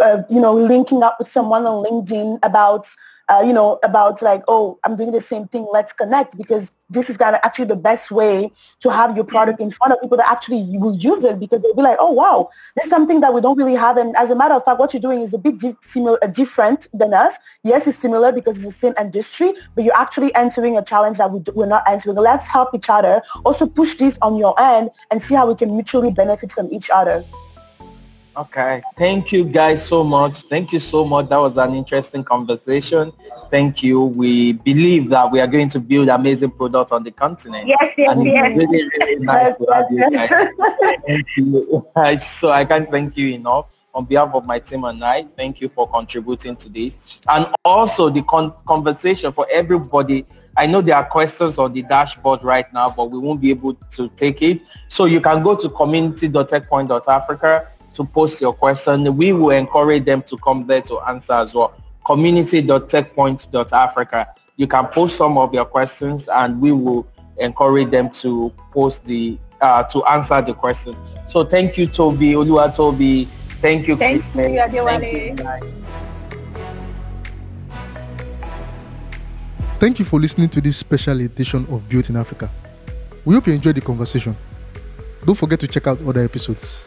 uh, 0.00 0.22
you 0.30 0.40
know 0.40 0.54
linking 0.54 1.02
up 1.02 1.16
with 1.18 1.28
someone 1.28 1.66
on 1.66 1.84
LinkedIn 1.84 2.38
about 2.44 2.86
uh, 3.28 3.42
you 3.44 3.52
know, 3.52 3.78
about 3.82 4.20
like, 4.22 4.42
oh, 4.48 4.78
I'm 4.84 4.96
doing 4.96 5.10
the 5.10 5.20
same 5.20 5.48
thing, 5.48 5.66
let's 5.72 5.92
connect 5.92 6.36
because 6.36 6.72
this 6.90 7.08
is 7.08 7.16
kind 7.16 7.34
of 7.34 7.40
actually 7.42 7.64
the 7.66 7.76
best 7.76 8.10
way 8.10 8.50
to 8.80 8.90
have 8.90 9.16
your 9.16 9.24
product 9.24 9.60
in 9.60 9.70
front 9.70 9.92
of 9.92 10.00
people 10.00 10.18
that 10.18 10.30
actually 10.30 10.76
will 10.78 10.94
use 10.94 11.24
it 11.24 11.40
because 11.40 11.62
they'll 11.62 11.74
be 11.74 11.82
like, 11.82 11.96
oh, 11.98 12.12
wow, 12.12 12.50
there's 12.76 12.90
something 12.90 13.20
that 13.20 13.32
we 13.32 13.40
don't 13.40 13.56
really 13.56 13.74
have. 13.74 13.96
And 13.96 14.14
as 14.16 14.30
a 14.30 14.36
matter 14.36 14.54
of 14.54 14.64
fact, 14.64 14.78
what 14.78 14.92
you're 14.92 15.00
doing 15.00 15.20
is 15.20 15.32
a 15.32 15.38
bit 15.38 15.58
di- 15.58 15.76
similar, 15.80 16.18
uh, 16.22 16.26
different 16.26 16.88
than 16.92 17.14
us. 17.14 17.38
Yes, 17.62 17.86
it's 17.86 17.98
similar 17.98 18.32
because 18.32 18.56
it's 18.56 18.66
the 18.66 18.72
same 18.72 18.94
industry, 19.00 19.54
but 19.74 19.84
you're 19.84 19.96
actually 19.96 20.34
answering 20.34 20.76
a 20.76 20.84
challenge 20.84 21.18
that 21.18 21.30
we 21.30 21.40
do, 21.40 21.52
we're 21.54 21.66
not 21.66 21.88
answering. 21.88 22.16
Let's 22.16 22.48
help 22.48 22.74
each 22.74 22.90
other. 22.90 23.22
Also 23.44 23.66
push 23.66 23.94
this 23.94 24.18
on 24.20 24.36
your 24.36 24.54
end 24.60 24.90
and 25.10 25.20
see 25.20 25.34
how 25.34 25.48
we 25.48 25.54
can 25.54 25.72
mutually 25.72 26.10
benefit 26.10 26.52
from 26.52 26.72
each 26.72 26.90
other. 26.90 27.24
Okay. 28.36 28.82
Thank 28.96 29.32
you 29.32 29.44
guys 29.44 29.86
so 29.86 30.02
much. 30.02 30.32
Thank 30.42 30.72
you 30.72 30.80
so 30.80 31.04
much. 31.04 31.28
That 31.28 31.38
was 31.38 31.56
an 31.56 31.74
interesting 31.74 32.24
conversation. 32.24 33.12
Thank 33.48 33.82
you. 33.82 34.02
We 34.02 34.54
believe 34.54 35.10
that 35.10 35.30
we 35.30 35.40
are 35.40 35.46
going 35.46 35.68
to 35.70 35.80
build 35.80 36.08
amazing 36.08 36.50
product 36.50 36.90
on 36.90 37.04
the 37.04 37.12
continent. 37.12 37.68
Yes, 37.68 37.94
yes, 37.96 38.10
and 38.10 38.24
yes. 38.24 38.50
It's 38.50 38.58
really, 38.58 38.90
really 39.00 39.24
nice 39.24 39.56
to 39.56 39.66
have 39.72 39.86
you 39.90 40.10
guys. 40.10 40.30
thank 41.06 41.36
you. 41.36 41.86
So 42.18 42.50
I 42.50 42.64
can't 42.64 42.88
thank 42.88 43.16
you 43.16 43.34
enough. 43.34 43.66
On 43.94 44.04
behalf 44.04 44.34
of 44.34 44.44
my 44.44 44.58
team 44.58 44.82
and 44.82 45.04
I, 45.04 45.22
thank 45.22 45.60
you 45.60 45.68
for 45.68 45.88
contributing 45.88 46.56
to 46.56 46.68
this. 46.68 47.20
And 47.28 47.46
also 47.64 48.10
the 48.10 48.22
con- 48.22 48.52
conversation 48.66 49.32
for 49.32 49.46
everybody 49.48 50.26
I 50.56 50.66
know 50.66 50.80
there 50.80 50.94
are 50.94 51.04
questions 51.04 51.58
on 51.58 51.72
the 51.72 51.82
dashboard 51.82 52.44
right 52.44 52.72
now, 52.72 52.94
but 52.96 53.10
we 53.10 53.18
won't 53.18 53.40
be 53.40 53.50
able 53.50 53.74
to 53.74 54.08
take 54.10 54.40
it. 54.40 54.62
So 54.88 55.06
you 55.06 55.20
can 55.20 55.42
go 55.42 55.56
to 55.56 55.68
community.techpoint.africa 55.68 57.70
to 57.94 58.04
post 58.04 58.40
your 58.40 58.52
question. 58.52 59.16
We 59.16 59.32
will 59.32 59.50
encourage 59.50 60.04
them 60.04 60.22
to 60.22 60.36
come 60.38 60.66
there 60.66 60.80
to 60.82 60.98
answer 61.00 61.34
as 61.34 61.54
well. 61.54 61.74
Community.techpoint.africa. 62.04 64.34
You 64.56 64.66
can 64.66 64.86
post 64.86 65.16
some 65.16 65.38
of 65.38 65.54
your 65.54 65.64
questions 65.64 66.28
and 66.28 66.60
we 66.60 66.72
will 66.72 67.06
encourage 67.38 67.90
them 67.90 68.10
to 68.10 68.52
post 68.72 69.06
the 69.06 69.38
uh, 69.60 69.84
to 69.84 70.04
answer 70.04 70.42
the 70.42 70.52
question. 70.54 70.96
So 71.28 71.44
thank 71.44 71.78
you, 71.78 71.86
Toby, 71.86 72.32
Olua 72.32 72.74
Toby. 72.74 73.28
Thank 73.60 73.86
you, 73.88 73.96
Thank 73.96 74.20
Kristen. 74.20 74.54
you, 74.54 74.60
Thank 74.68 75.04
you. 75.04 75.36
Thank 79.80 79.98
you 79.98 80.04
for 80.04 80.20
listening 80.20 80.48
to 80.50 80.60
this 80.60 80.76
special 80.76 81.18
edition 81.20 81.66
of 81.70 81.88
Built 81.88 82.10
in 82.10 82.16
Africa. 82.16 82.50
We 83.24 83.34
hope 83.34 83.46
you 83.46 83.54
enjoyed 83.54 83.76
the 83.76 83.80
conversation. 83.80 84.36
Don't 85.24 85.34
forget 85.34 85.58
to 85.60 85.68
check 85.68 85.86
out 85.86 85.98
other 86.02 86.22
episodes. 86.22 86.82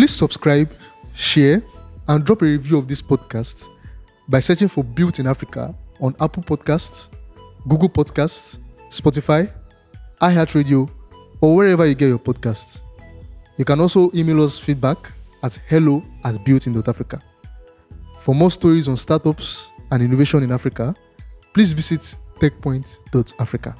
Please 0.00 0.16
subscribe, 0.16 0.72
share, 1.14 1.62
and 2.08 2.24
drop 2.24 2.40
a 2.40 2.46
review 2.46 2.78
of 2.78 2.88
this 2.88 3.02
podcast 3.02 3.68
by 4.30 4.40
searching 4.40 4.66
for 4.66 4.82
Built 4.82 5.18
in 5.18 5.26
Africa 5.26 5.74
on 6.00 6.16
Apple 6.18 6.42
Podcasts, 6.42 7.10
Google 7.68 7.90
Podcasts, 7.90 8.56
Spotify, 8.88 9.52
iHeartRadio, 10.22 10.88
or 11.42 11.54
wherever 11.54 11.84
you 11.84 11.94
get 11.94 12.08
your 12.08 12.18
podcasts. 12.18 12.80
You 13.58 13.66
can 13.66 13.78
also 13.78 14.10
email 14.14 14.42
us 14.42 14.58
feedback 14.58 15.12
at 15.42 15.60
hello 15.68 16.02
at 16.24 16.36
builtin.africa. 16.46 17.20
For 18.20 18.34
more 18.34 18.50
stories 18.50 18.88
on 18.88 18.96
startups 18.96 19.68
and 19.90 20.02
innovation 20.02 20.42
in 20.42 20.50
Africa, 20.50 20.94
please 21.52 21.74
visit 21.74 22.16
techpoint.africa. 22.38 23.76